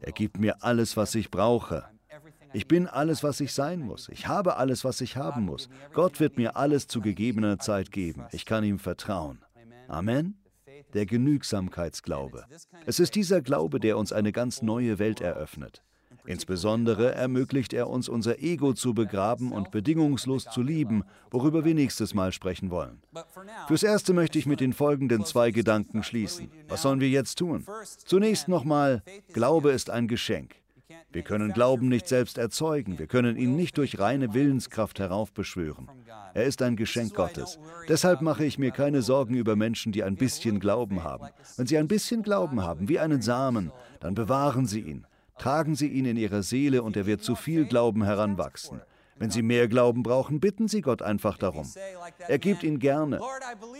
Er 0.00 0.12
gibt 0.12 0.38
mir 0.38 0.62
alles, 0.62 0.96
was 0.96 1.14
ich 1.14 1.30
brauche. 1.30 1.84
Ich 2.52 2.66
bin 2.66 2.86
alles, 2.86 3.22
was 3.22 3.40
ich 3.40 3.52
sein 3.52 3.80
muss. 3.80 4.08
Ich 4.08 4.26
habe 4.26 4.56
alles, 4.56 4.84
was 4.84 5.00
ich 5.00 5.16
haben 5.16 5.44
muss. 5.44 5.68
Gott 5.92 6.18
wird 6.18 6.38
mir 6.38 6.56
alles 6.56 6.86
zu 6.86 7.00
gegebener 7.00 7.58
Zeit 7.58 7.92
geben. 7.92 8.26
Ich 8.32 8.46
kann 8.46 8.64
ihm 8.64 8.78
vertrauen. 8.78 9.44
Amen. 9.86 10.38
Der 10.94 11.04
Genügsamkeitsglaube. 11.04 12.46
Es 12.86 13.00
ist 13.00 13.14
dieser 13.14 13.42
Glaube, 13.42 13.80
der 13.80 13.98
uns 13.98 14.12
eine 14.12 14.32
ganz 14.32 14.62
neue 14.62 14.98
Welt 14.98 15.20
eröffnet. 15.20 15.82
Insbesondere 16.26 17.14
ermöglicht 17.14 17.72
er 17.72 17.88
uns, 17.88 18.08
unser 18.08 18.40
Ego 18.40 18.74
zu 18.74 18.92
begraben 18.92 19.52
und 19.52 19.70
bedingungslos 19.70 20.44
zu 20.44 20.62
lieben, 20.62 21.04
worüber 21.30 21.64
wir 21.64 21.74
nächstes 21.74 22.14
Mal 22.14 22.32
sprechen 22.32 22.70
wollen. 22.70 23.00
Fürs 23.66 23.82
Erste 23.82 24.12
möchte 24.12 24.38
ich 24.38 24.46
mit 24.46 24.60
den 24.60 24.72
folgenden 24.72 25.24
zwei 25.24 25.50
Gedanken 25.50 26.02
schließen. 26.02 26.50
Was 26.68 26.82
sollen 26.82 27.00
wir 27.00 27.08
jetzt 27.08 27.38
tun? 27.38 27.64
Zunächst 28.04 28.48
nochmal, 28.48 29.02
Glaube 29.32 29.70
ist 29.70 29.90
ein 29.90 30.08
Geschenk. 30.08 30.56
Wir 31.10 31.22
können 31.22 31.52
Glauben 31.52 31.88
nicht 31.88 32.06
selbst 32.06 32.36
erzeugen, 32.36 32.98
wir 32.98 33.06
können 33.06 33.36
ihn 33.36 33.56
nicht 33.56 33.78
durch 33.78 33.98
reine 33.98 34.34
Willenskraft 34.34 34.98
heraufbeschwören. 34.98 35.88
Er 36.34 36.44
ist 36.44 36.60
ein 36.62 36.76
Geschenk 36.76 37.14
Gottes. 37.14 37.58
Deshalb 37.88 38.20
mache 38.20 38.44
ich 38.44 38.58
mir 38.58 38.70
keine 38.70 39.02
Sorgen 39.02 39.34
über 39.34 39.56
Menschen, 39.56 39.92
die 39.92 40.02
ein 40.02 40.16
bisschen 40.16 40.60
Glauben 40.60 41.04
haben. 41.04 41.28
Wenn 41.56 41.66
sie 41.66 41.78
ein 41.78 41.88
bisschen 41.88 42.22
Glauben 42.22 42.62
haben, 42.62 42.88
wie 42.88 42.98
einen 42.98 43.22
Samen, 43.22 43.72
dann 44.00 44.14
bewahren 44.14 44.66
sie 44.66 44.80
ihn. 44.80 45.06
Tragen 45.38 45.74
Sie 45.74 45.88
ihn 45.88 46.04
in 46.04 46.16
Ihrer 46.16 46.42
Seele 46.42 46.82
und 46.82 46.96
er 46.96 47.06
wird 47.06 47.22
zu 47.22 47.34
viel 47.34 47.66
Glauben 47.66 48.02
heranwachsen. 48.02 48.80
Wenn 49.18 49.30
Sie 49.30 49.42
mehr 49.42 49.66
Glauben 49.66 50.02
brauchen, 50.02 50.38
bitten 50.38 50.68
Sie 50.68 50.80
Gott 50.80 51.02
einfach 51.02 51.38
darum. 51.38 51.68
Er 52.28 52.38
gibt 52.38 52.62
ihn 52.62 52.78
gerne. 52.78 53.20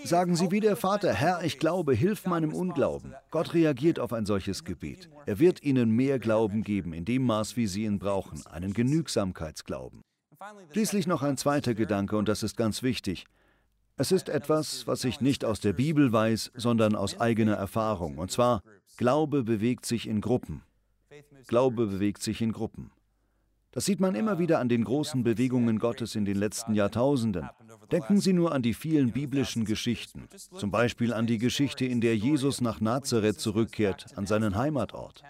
Sagen 0.05 0.35
Sie 0.35 0.51
wie 0.51 0.61
der 0.61 0.77
Vater, 0.77 1.13
Herr, 1.13 1.45
ich 1.45 1.59
glaube, 1.59 1.95
hilf 1.95 2.27
meinem 2.27 2.53
Unglauben. 2.53 3.15
Gott 3.31 3.55
reagiert 3.55 4.01
auf 4.01 4.13
ein 4.13 4.27
solches 4.27 4.65
Gebet. 4.65 5.09
Er 5.27 5.39
wird 5.39 5.63
Ihnen 5.63 5.91
mehr 5.91 6.19
Glauben 6.19 6.63
geben, 6.63 6.93
in 6.93 7.05
dem 7.05 7.25
Maß, 7.25 7.57
wie 7.57 7.69
Sie 7.69 7.85
ihn 7.85 7.99
brauchen, 7.99 8.45
einen 8.47 8.73
Genügsamkeitsglauben. 8.73 10.03
Schließlich 10.73 11.07
noch 11.07 11.23
ein 11.23 11.37
zweiter 11.37 11.75
Gedanke, 11.75 12.17
und 12.17 12.29
das 12.29 12.43
ist 12.43 12.57
ganz 12.57 12.83
wichtig. 12.83 13.27
Es 13.97 14.13
ist 14.13 14.29
etwas, 14.29 14.87
was 14.87 15.05
ich 15.05 15.21
nicht 15.21 15.45
aus 15.45 15.61
der 15.61 15.73
Bibel 15.73 16.13
weiß, 16.13 16.53
sondern 16.55 16.95
aus 16.95 17.21
eigener 17.21 17.55
Erfahrung. 17.55 18.19
Und 18.19 18.31
zwar, 18.31 18.63
Glaube 18.97 19.43
bewegt 19.43 19.87
sich 19.87 20.07
in 20.09 20.21
Gruppen. 20.21 20.63
Glaube 21.47 21.87
bewegt 21.87 22.23
sich 22.23 22.41
in 22.41 22.53
Gruppen. 22.53 22.91
Das 23.73 23.85
sieht 23.85 24.01
man 24.01 24.15
immer 24.15 24.39
wieder 24.39 24.59
an 24.59 24.69
den 24.69 24.85
großen 24.85 25.23
Bewegungen 25.23 25.79
Gottes 25.79 26.15
in 26.15 26.25
den 26.25 26.37
letzten 26.37 26.75
Jahrtausenden. 26.75 27.49
Denken 27.93 28.21
Sie 28.21 28.33
nur 28.33 28.53
an 28.53 28.63
die 28.63 28.75
vielen 28.75 29.13
biblischen 29.13 29.65
Geschichten, 29.65 30.29
zum 30.57 30.71
Beispiel 30.71 31.13
an 31.13 31.27
die 31.27 31.39
Geschichte, 31.39 31.85
in 31.85 32.01
der 32.01 32.17
Jesus 32.17 32.61
nach 32.61 32.81
Nazareth 32.81 33.41
zurückkehrt, 33.41 34.17
an 34.17 34.27
seinen 34.27 34.57
Heimatort. 34.57 35.23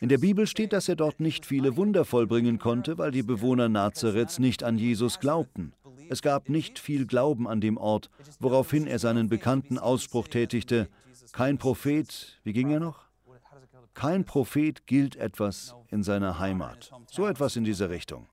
In 0.00 0.08
der 0.08 0.18
Bibel 0.18 0.46
steht, 0.46 0.72
dass 0.72 0.88
er 0.88 0.96
dort 0.96 1.20
nicht 1.20 1.46
viele 1.46 1.76
Wunder 1.76 2.04
vollbringen 2.04 2.58
konnte, 2.58 2.98
weil 2.98 3.10
die 3.10 3.22
Bewohner 3.22 3.68
Nazareths 3.68 4.38
nicht 4.38 4.62
an 4.62 4.78
Jesus 4.78 5.20
glaubten. 5.20 5.72
Es 6.08 6.22
gab 6.22 6.48
nicht 6.48 6.78
viel 6.78 7.06
Glauben 7.06 7.48
an 7.48 7.60
dem 7.60 7.78
Ort, 7.78 8.10
woraufhin 8.38 8.86
er 8.86 8.98
seinen 8.98 9.28
bekannten 9.28 9.78
Ausspruch 9.78 10.28
tätigte, 10.28 10.88
kein 11.32 11.58
Prophet, 11.58 12.38
wie 12.44 12.52
ging 12.52 12.70
er 12.70 12.80
noch? 12.80 13.06
Kein 13.94 14.24
Prophet 14.24 14.86
gilt 14.86 15.16
etwas 15.16 15.74
in 15.88 16.02
seiner 16.02 16.38
Heimat. 16.38 16.92
So 17.10 17.26
etwas 17.26 17.56
in 17.56 17.64
dieser 17.64 17.90
Richtung. 17.90 18.28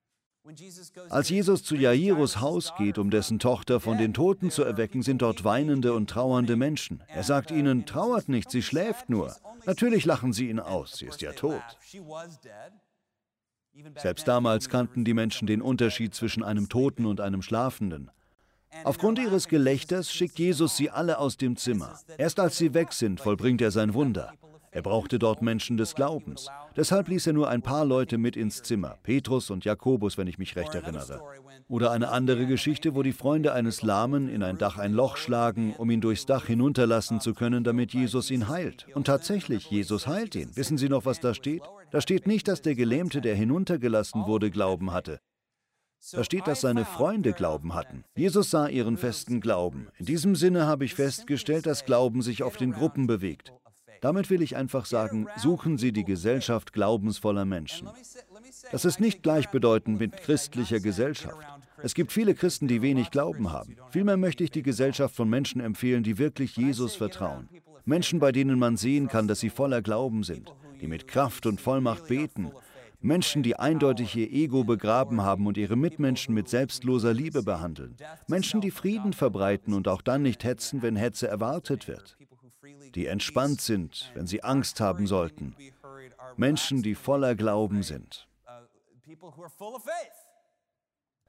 Als 1.09 1.29
Jesus 1.29 1.63
zu 1.63 1.75
Jairus 1.75 2.41
Haus 2.41 2.73
geht, 2.77 2.97
um 2.97 3.09
dessen 3.09 3.39
Tochter 3.39 3.79
von 3.79 3.97
den 3.97 4.13
Toten 4.13 4.51
zu 4.51 4.63
erwecken, 4.63 5.01
sind 5.01 5.21
dort 5.21 5.45
weinende 5.45 5.93
und 5.93 6.09
trauernde 6.09 6.57
Menschen. 6.57 7.01
Er 7.07 7.23
sagt 7.23 7.49
ihnen, 7.49 7.85
trauert 7.85 8.27
nicht, 8.27 8.51
sie 8.51 8.61
schläft 8.61 9.09
nur. 9.09 9.33
Natürlich 9.65 10.03
lachen 10.03 10.33
sie 10.33 10.49
ihn 10.49 10.59
aus, 10.59 10.97
sie 10.97 11.05
ist 11.05 11.21
ja 11.21 11.31
tot. 11.31 11.61
Selbst 13.95 14.27
damals 14.27 14.67
kannten 14.67 15.05
die 15.05 15.13
Menschen 15.13 15.47
den 15.47 15.61
Unterschied 15.61 16.13
zwischen 16.13 16.43
einem 16.43 16.67
Toten 16.67 17.05
und 17.05 17.21
einem 17.21 17.41
Schlafenden. 17.41 18.11
Aufgrund 18.83 19.19
ihres 19.19 19.47
Gelächters 19.47 20.11
schickt 20.11 20.39
Jesus 20.39 20.75
sie 20.75 20.89
alle 20.89 21.19
aus 21.19 21.37
dem 21.37 21.55
Zimmer. 21.55 21.99
Erst 22.17 22.39
als 22.39 22.57
sie 22.57 22.73
weg 22.73 22.91
sind, 22.91 23.21
vollbringt 23.21 23.61
er 23.61 23.71
sein 23.71 23.93
Wunder. 23.93 24.33
Er 24.73 24.81
brauchte 24.81 25.19
dort 25.19 25.43
Menschen 25.43 25.77
des 25.77 25.93
Glaubens. 25.93 26.47
Deshalb 26.75 27.07
ließ 27.07 27.27
er 27.27 27.33
nur 27.33 27.47
ein 27.47 27.61
paar 27.61 27.85
Leute 27.85 28.17
mit 28.17 28.35
ins 28.35 28.63
Zimmer, 28.63 28.97
Petrus 29.03 29.51
und 29.51 29.65
Jakobus, 29.65 30.17
wenn 30.17 30.27
ich 30.27 30.39
mich 30.39 30.55
recht 30.55 30.73
erinnere. 30.73 31.21
Oder 31.67 31.91
eine 31.91 32.09
andere 32.09 32.47
Geschichte, 32.47 32.95
wo 32.95 33.03
die 33.03 33.13
Freunde 33.13 33.53
eines 33.53 33.83
Lahmen 33.83 34.27
in 34.27 34.41
ein 34.41 34.57
Dach 34.57 34.79
ein 34.79 34.93
Loch 34.93 35.17
schlagen, 35.17 35.75
um 35.77 35.91
ihn 35.91 36.01
durchs 36.01 36.25
Dach 36.25 36.47
hinunterlassen 36.47 37.21
zu 37.21 37.35
können, 37.35 37.63
damit 37.63 37.93
Jesus 37.93 38.31
ihn 38.31 38.49
heilt. 38.49 38.87
Und 38.95 39.05
tatsächlich, 39.05 39.69
Jesus 39.69 40.07
heilt 40.07 40.33
ihn. 40.33 40.49
Wissen 40.55 40.79
Sie 40.79 40.89
noch, 40.89 41.05
was 41.05 41.19
da 41.19 41.35
steht? 41.35 41.61
Da 41.91 42.01
steht 42.01 42.25
nicht, 42.25 42.47
dass 42.47 42.63
der 42.63 42.73
Gelähmte, 42.73 43.21
der 43.21 43.35
hinuntergelassen 43.35 44.25
wurde, 44.25 44.49
Glauben 44.49 44.91
hatte. 44.91 45.19
Da 46.11 46.23
steht, 46.23 46.47
dass 46.47 46.61
seine 46.61 46.83
Freunde 46.83 47.31
Glauben 47.31 47.75
hatten. 47.75 48.03
Jesus 48.15 48.49
sah 48.49 48.67
ihren 48.67 48.97
festen 48.97 49.39
Glauben. 49.39 49.87
In 49.99 50.05
diesem 50.05 50.35
Sinne 50.35 50.65
habe 50.65 50.83
ich 50.83 50.95
festgestellt, 50.95 51.65
dass 51.65 51.85
Glauben 51.85 52.21
sich 52.21 52.43
auf 52.43 52.57
den 52.57 52.73
Gruppen 52.73 53.07
bewegt. 53.07 53.53
Damit 54.03 54.29
will 54.29 54.41
ich 54.41 54.57
einfach 54.57 54.83
sagen, 54.83 55.27
suchen 55.37 55.77
Sie 55.77 55.93
die 55.93 56.03
Gesellschaft 56.03 56.73
glaubensvoller 56.73 57.45
Menschen. 57.45 57.87
Das 58.69 58.83
ist 58.83 58.99
nicht 58.99 59.23
gleichbedeutend 59.23 59.97
mit 59.97 60.17
christlicher 60.17 60.81
Gesellschaft. 60.81 61.37
Es 61.81 61.93
gibt 61.93 62.11
viele 62.11 62.35
Christen, 62.35 62.67
die 62.67 62.81
wenig 62.81 63.11
Glauben 63.11 63.53
haben. 63.53 63.77
Vielmehr 63.91 64.17
möchte 64.17 64.43
ich 64.43 64.51
die 64.51 64.61
Gesellschaft 64.61 65.15
von 65.15 65.29
Menschen 65.29 65.61
empfehlen, 65.61 66.03
die 66.03 66.17
wirklich 66.17 66.57
Jesus 66.57 66.95
vertrauen. 66.95 67.47
Menschen, 67.85 68.19
bei 68.19 68.33
denen 68.33 68.59
man 68.59 68.75
sehen 68.75 69.07
kann, 69.07 69.29
dass 69.29 69.39
sie 69.39 69.49
voller 69.49 69.81
Glauben 69.81 70.23
sind, 70.23 70.53
die 70.81 70.87
mit 70.87 71.07
Kraft 71.07 71.45
und 71.45 71.61
Vollmacht 71.61 72.09
beten. 72.09 72.51
Menschen, 72.99 73.41
die 73.41 73.55
eindeutig 73.55 74.17
ihr 74.17 74.29
Ego 74.29 74.65
begraben 74.65 75.21
haben 75.21 75.47
und 75.47 75.57
ihre 75.57 75.77
Mitmenschen 75.77 76.35
mit 76.35 76.49
selbstloser 76.49 77.13
Liebe 77.13 77.41
behandeln. 77.41 77.95
Menschen, 78.27 78.59
die 78.59 78.71
Frieden 78.71 79.13
verbreiten 79.13 79.73
und 79.73 79.87
auch 79.87 80.01
dann 80.01 80.23
nicht 80.23 80.43
hetzen, 80.43 80.81
wenn 80.81 80.97
Hetze 80.97 81.29
erwartet 81.29 81.87
wird. 81.87 82.17
Die 82.95 83.07
entspannt 83.07 83.61
sind, 83.61 84.11
wenn 84.13 84.27
sie 84.27 84.43
Angst 84.43 84.79
haben 84.79 85.07
sollten. 85.07 85.55
Menschen, 86.37 86.81
die 86.83 86.95
voller 86.95 87.35
Glauben 87.35 87.83
sind. 87.83 88.27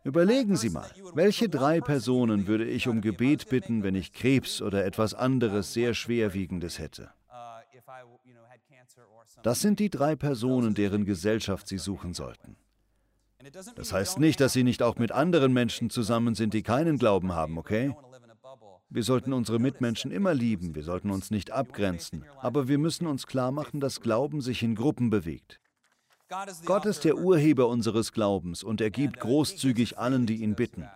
Überlegen 0.05 0.57
Sie 0.57 0.69
mal, 0.69 0.91
welche 1.15 1.49
drei 1.49 1.81
Personen 1.81 2.47
würde 2.47 2.67
ich 2.67 2.89
um 2.89 3.01
Gebet 3.01 3.49
bitten, 3.49 3.83
wenn 3.83 3.95
ich 3.95 4.13
Krebs 4.13 4.61
oder 4.61 4.85
etwas 4.85 5.15
anderes 5.15 5.73
sehr 5.73 5.95
Schwerwiegendes 5.95 6.79
hätte? 6.79 7.11
Das 9.43 9.61
sind 9.61 9.79
die 9.81 9.91
drei 9.91 10.15
Personen, 10.15 10.75
deren 10.75 11.07
Gesellschaft 11.07 11.69
Sie 11.69 11.79
suchen 11.79 12.13
sollten. 12.13 12.57
Das 13.77 13.93
heißt 13.93 14.19
nicht, 14.19 14.41
dass 14.41 14.53
Sie 14.53 14.63
nicht 14.63 14.83
auch 14.83 14.97
mit 14.97 15.13
anderen 15.13 15.53
Menschen 15.53 15.91
zusammen 15.91 16.35
sind, 16.35 16.55
die 16.55 16.63
keinen 16.63 16.99
Glauben 16.99 17.35
haben, 17.35 17.59
okay? 17.59 17.95
Wir 18.95 19.03
sollten 19.03 19.33
unsere 19.33 19.59
Mitmenschen 19.59 20.13
immer 20.13 20.35
lieben, 20.35 20.77
wir 20.77 20.85
sollten 20.85 21.11
uns 21.11 21.33
nicht 21.33 21.51
abgrenzen, 21.51 22.25
aber 22.41 22.69
wir 22.69 22.79
müssen 22.79 23.09
uns 23.09 23.27
klar 23.27 23.51
machen, 23.51 23.81
dass 23.81 24.01
Glauben 24.01 24.41
sich 24.41 24.63
in 24.63 24.77
Gruppen 24.77 25.11
bewegt. 25.11 25.59
Gott 26.65 26.87
ist 26.87 27.03
der 27.03 27.19
Urheber 27.19 27.67
unseres 27.67 28.13
Glaubens 28.13 28.63
und 28.63 28.81
er 28.81 28.91
gibt 28.91 29.19
großzügig 29.19 29.99
allen, 29.99 30.27
die 30.27 30.37
ihn 30.45 30.55
bitten. 30.55 30.89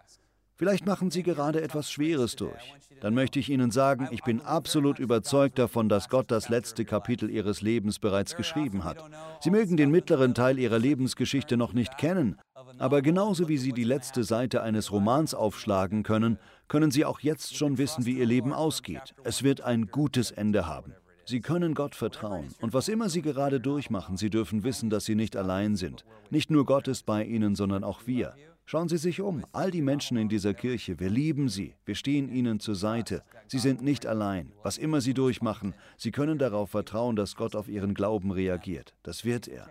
Vielleicht 0.54 0.86
machen 0.86 1.10
Sie 1.10 1.24
gerade 1.24 1.60
etwas 1.60 1.90
Schweres 1.90 2.36
durch. 2.36 2.74
Dann 3.00 3.14
möchte 3.14 3.40
ich 3.40 3.48
Ihnen 3.48 3.72
sagen, 3.72 4.08
ich 4.12 4.22
bin 4.22 4.42
absolut 4.42 5.00
überzeugt 5.00 5.58
davon, 5.58 5.88
dass 5.88 6.08
Gott 6.08 6.30
das 6.30 6.48
letzte 6.48 6.84
Kapitel 6.84 7.30
Ihres 7.30 7.62
Lebens 7.62 7.98
bereits 7.98 8.36
geschrieben 8.36 8.84
hat. 8.84 9.04
Sie 9.40 9.50
mögen 9.50 9.76
den 9.76 9.90
mittleren 9.90 10.34
Teil 10.34 10.58
Ihrer 10.58 10.78
Lebensgeschichte 10.78 11.56
noch 11.56 11.72
nicht 11.72 11.98
kennen, 11.98 12.38
aber 12.78 13.02
genauso 13.02 13.48
wie 13.48 13.58
Sie 13.58 13.72
die 13.72 13.84
letzte 13.84 14.24
Seite 14.24 14.62
eines 14.62 14.90
Romans 14.90 15.32
aufschlagen 15.34 16.02
können, 16.02 16.38
können 16.68 16.90
Sie 16.90 17.04
auch 17.04 17.20
jetzt 17.20 17.56
schon 17.56 17.78
wissen, 17.78 18.06
wie 18.06 18.18
Ihr 18.18 18.26
Leben 18.26 18.52
ausgeht. 18.52 19.14
Es 19.24 19.42
wird 19.42 19.62
ein 19.62 19.86
gutes 19.86 20.30
Ende 20.30 20.66
haben. 20.66 20.94
Sie 21.24 21.40
können 21.40 21.74
Gott 21.74 21.94
vertrauen. 21.94 22.48
Und 22.60 22.72
was 22.72 22.88
immer 22.88 23.08
Sie 23.08 23.22
gerade 23.22 23.60
durchmachen, 23.60 24.16
Sie 24.16 24.30
dürfen 24.30 24.64
wissen, 24.64 24.88
dass 24.88 25.04
Sie 25.04 25.14
nicht 25.14 25.36
allein 25.36 25.76
sind. 25.76 26.04
Nicht 26.30 26.50
nur 26.50 26.64
Gott 26.64 26.88
ist 26.88 27.04
bei 27.04 27.24
Ihnen, 27.24 27.54
sondern 27.54 27.84
auch 27.84 28.06
wir. 28.06 28.34
Schauen 28.70 28.90
Sie 28.90 28.98
sich 28.98 29.22
um, 29.22 29.46
all 29.52 29.70
die 29.70 29.80
Menschen 29.80 30.18
in 30.18 30.28
dieser 30.28 30.52
Kirche, 30.52 31.00
wir 31.00 31.08
lieben 31.08 31.48
sie, 31.48 31.74
wir 31.86 31.94
stehen 31.94 32.28
ihnen 32.28 32.60
zur 32.60 32.74
Seite. 32.74 33.22
Sie 33.46 33.58
sind 33.58 33.80
nicht 33.80 34.04
allein. 34.04 34.52
Was 34.62 34.76
immer 34.76 35.00
sie 35.00 35.14
durchmachen, 35.14 35.72
sie 35.96 36.10
können 36.10 36.36
darauf 36.38 36.68
vertrauen, 36.68 37.16
dass 37.16 37.34
Gott 37.34 37.56
auf 37.56 37.66
ihren 37.68 37.94
Glauben 37.94 38.30
reagiert. 38.30 38.94
Das 39.02 39.24
wird 39.24 39.48
er. 39.48 39.70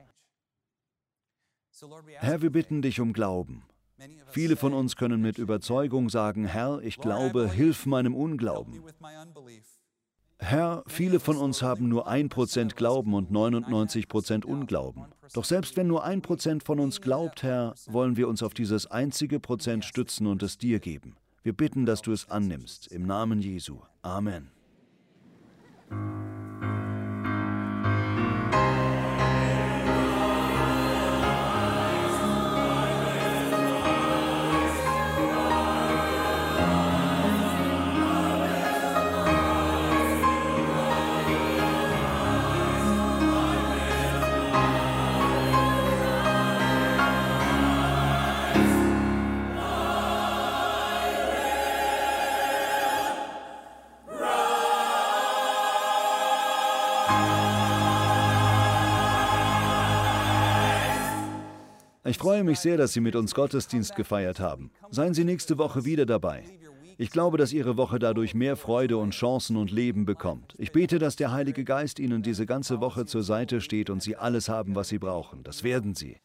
Herr, 2.15 2.41
wir 2.41 2.49
bitten 2.49 2.81
dich 2.81 2.99
um 2.99 3.13
Glauben. 3.13 3.61
Viele 4.29 4.55
von 4.55 4.73
uns 4.73 4.95
können 4.95 5.21
mit 5.21 5.37
Überzeugung 5.37 6.09
sagen, 6.09 6.45
Herr, 6.45 6.79
ich 6.83 6.97
glaube, 6.97 7.49
hilf 7.49 7.85
meinem 7.85 8.15
Unglauben. 8.15 8.83
Herr, 10.39 10.83
viele 10.85 11.19
von 11.19 11.35
uns 11.37 11.63
haben 11.63 11.89
nur 11.89 12.07
ein 12.07 12.29
Prozent 12.29 12.75
Glauben 12.75 13.15
und 13.15 13.31
99 13.31 14.07
Prozent 14.07 14.45
Unglauben. 14.45 15.05
Doch 15.33 15.45
selbst 15.45 15.77
wenn 15.77 15.87
nur 15.87 16.03
ein 16.03 16.21
Prozent 16.21 16.63
von 16.63 16.79
uns 16.79 17.01
glaubt, 17.01 17.41
Herr, 17.41 17.73
wollen 17.87 18.17
wir 18.17 18.27
uns 18.27 18.43
auf 18.43 18.53
dieses 18.53 18.85
einzige 18.85 19.39
Prozent 19.39 19.83
stützen 19.83 20.27
und 20.27 20.43
es 20.43 20.57
dir 20.57 20.79
geben. 20.79 21.15
Wir 21.41 21.53
bitten, 21.53 21.85
dass 21.85 22.01
du 22.01 22.11
es 22.11 22.29
annimmst. 22.29 22.87
Im 22.87 23.03
Namen 23.03 23.41
Jesu. 23.41 23.79
Amen. 24.03 24.51
Ich 62.17 62.23
freue 62.23 62.43
mich 62.43 62.57
sehr, 62.59 62.77
dass 62.77 62.93
Sie 62.93 62.99
mit 62.99 63.15
uns 63.15 63.35
Gottesdienst 63.35 63.95
gefeiert 63.95 64.39
haben. 64.39 64.71
Seien 64.89 65.13
Sie 65.13 65.23
nächste 65.23 65.59
Woche 65.59 65.85
wieder 65.85 66.07
dabei. 66.07 66.43
Ich 66.97 67.11
glaube, 67.11 67.37
dass 67.37 67.53
Ihre 67.53 67.77
Woche 67.77 67.99
dadurch 67.99 68.33
mehr 68.33 68.55
Freude 68.55 68.97
und 68.97 69.11
Chancen 69.11 69.55
und 69.55 69.69
Leben 69.69 70.07
bekommt. 70.07 70.55
Ich 70.57 70.71
bete, 70.71 70.97
dass 70.97 71.15
der 71.15 71.31
Heilige 71.31 71.63
Geist 71.63 71.99
Ihnen 71.99 72.23
diese 72.23 72.47
ganze 72.47 72.81
Woche 72.81 73.05
zur 73.05 73.21
Seite 73.21 73.61
steht 73.61 73.91
und 73.91 74.01
Sie 74.01 74.15
alles 74.15 74.49
haben, 74.49 74.73
was 74.73 74.87
Sie 74.87 74.97
brauchen. 74.97 75.43
Das 75.43 75.61
werden 75.61 75.93
Sie. 75.93 76.17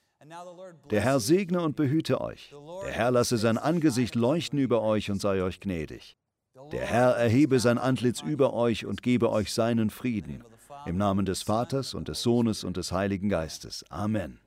Der 0.91 1.03
Herr 1.03 1.21
segne 1.21 1.61
und 1.61 1.77
behüte 1.77 2.23
euch. 2.23 2.55
Der 2.87 2.93
Herr 2.93 3.11
lasse 3.11 3.37
sein 3.37 3.59
Angesicht 3.59 4.15
leuchten 4.15 4.59
über 4.59 4.81
euch 4.81 5.11
und 5.11 5.21
sei 5.21 5.43
euch 5.43 5.61
gnädig. 5.61 6.17
Der 6.73 6.87
Herr 6.87 7.11
erhebe 7.17 7.61
sein 7.61 7.77
Antlitz 7.77 8.23
über 8.23 8.55
euch 8.55 8.87
und 8.87 9.03
gebe 9.03 9.31
euch 9.31 9.53
seinen 9.53 9.91
Frieden. 9.91 10.43
Im 10.87 10.97
Namen 10.97 11.27
des 11.27 11.43
Vaters 11.43 11.93
und 11.93 12.09
des 12.09 12.23
Sohnes 12.23 12.65
und 12.65 12.79
des 12.79 12.93
Heiligen 12.93 13.29
Geistes. 13.29 13.85
Amen. 13.91 14.39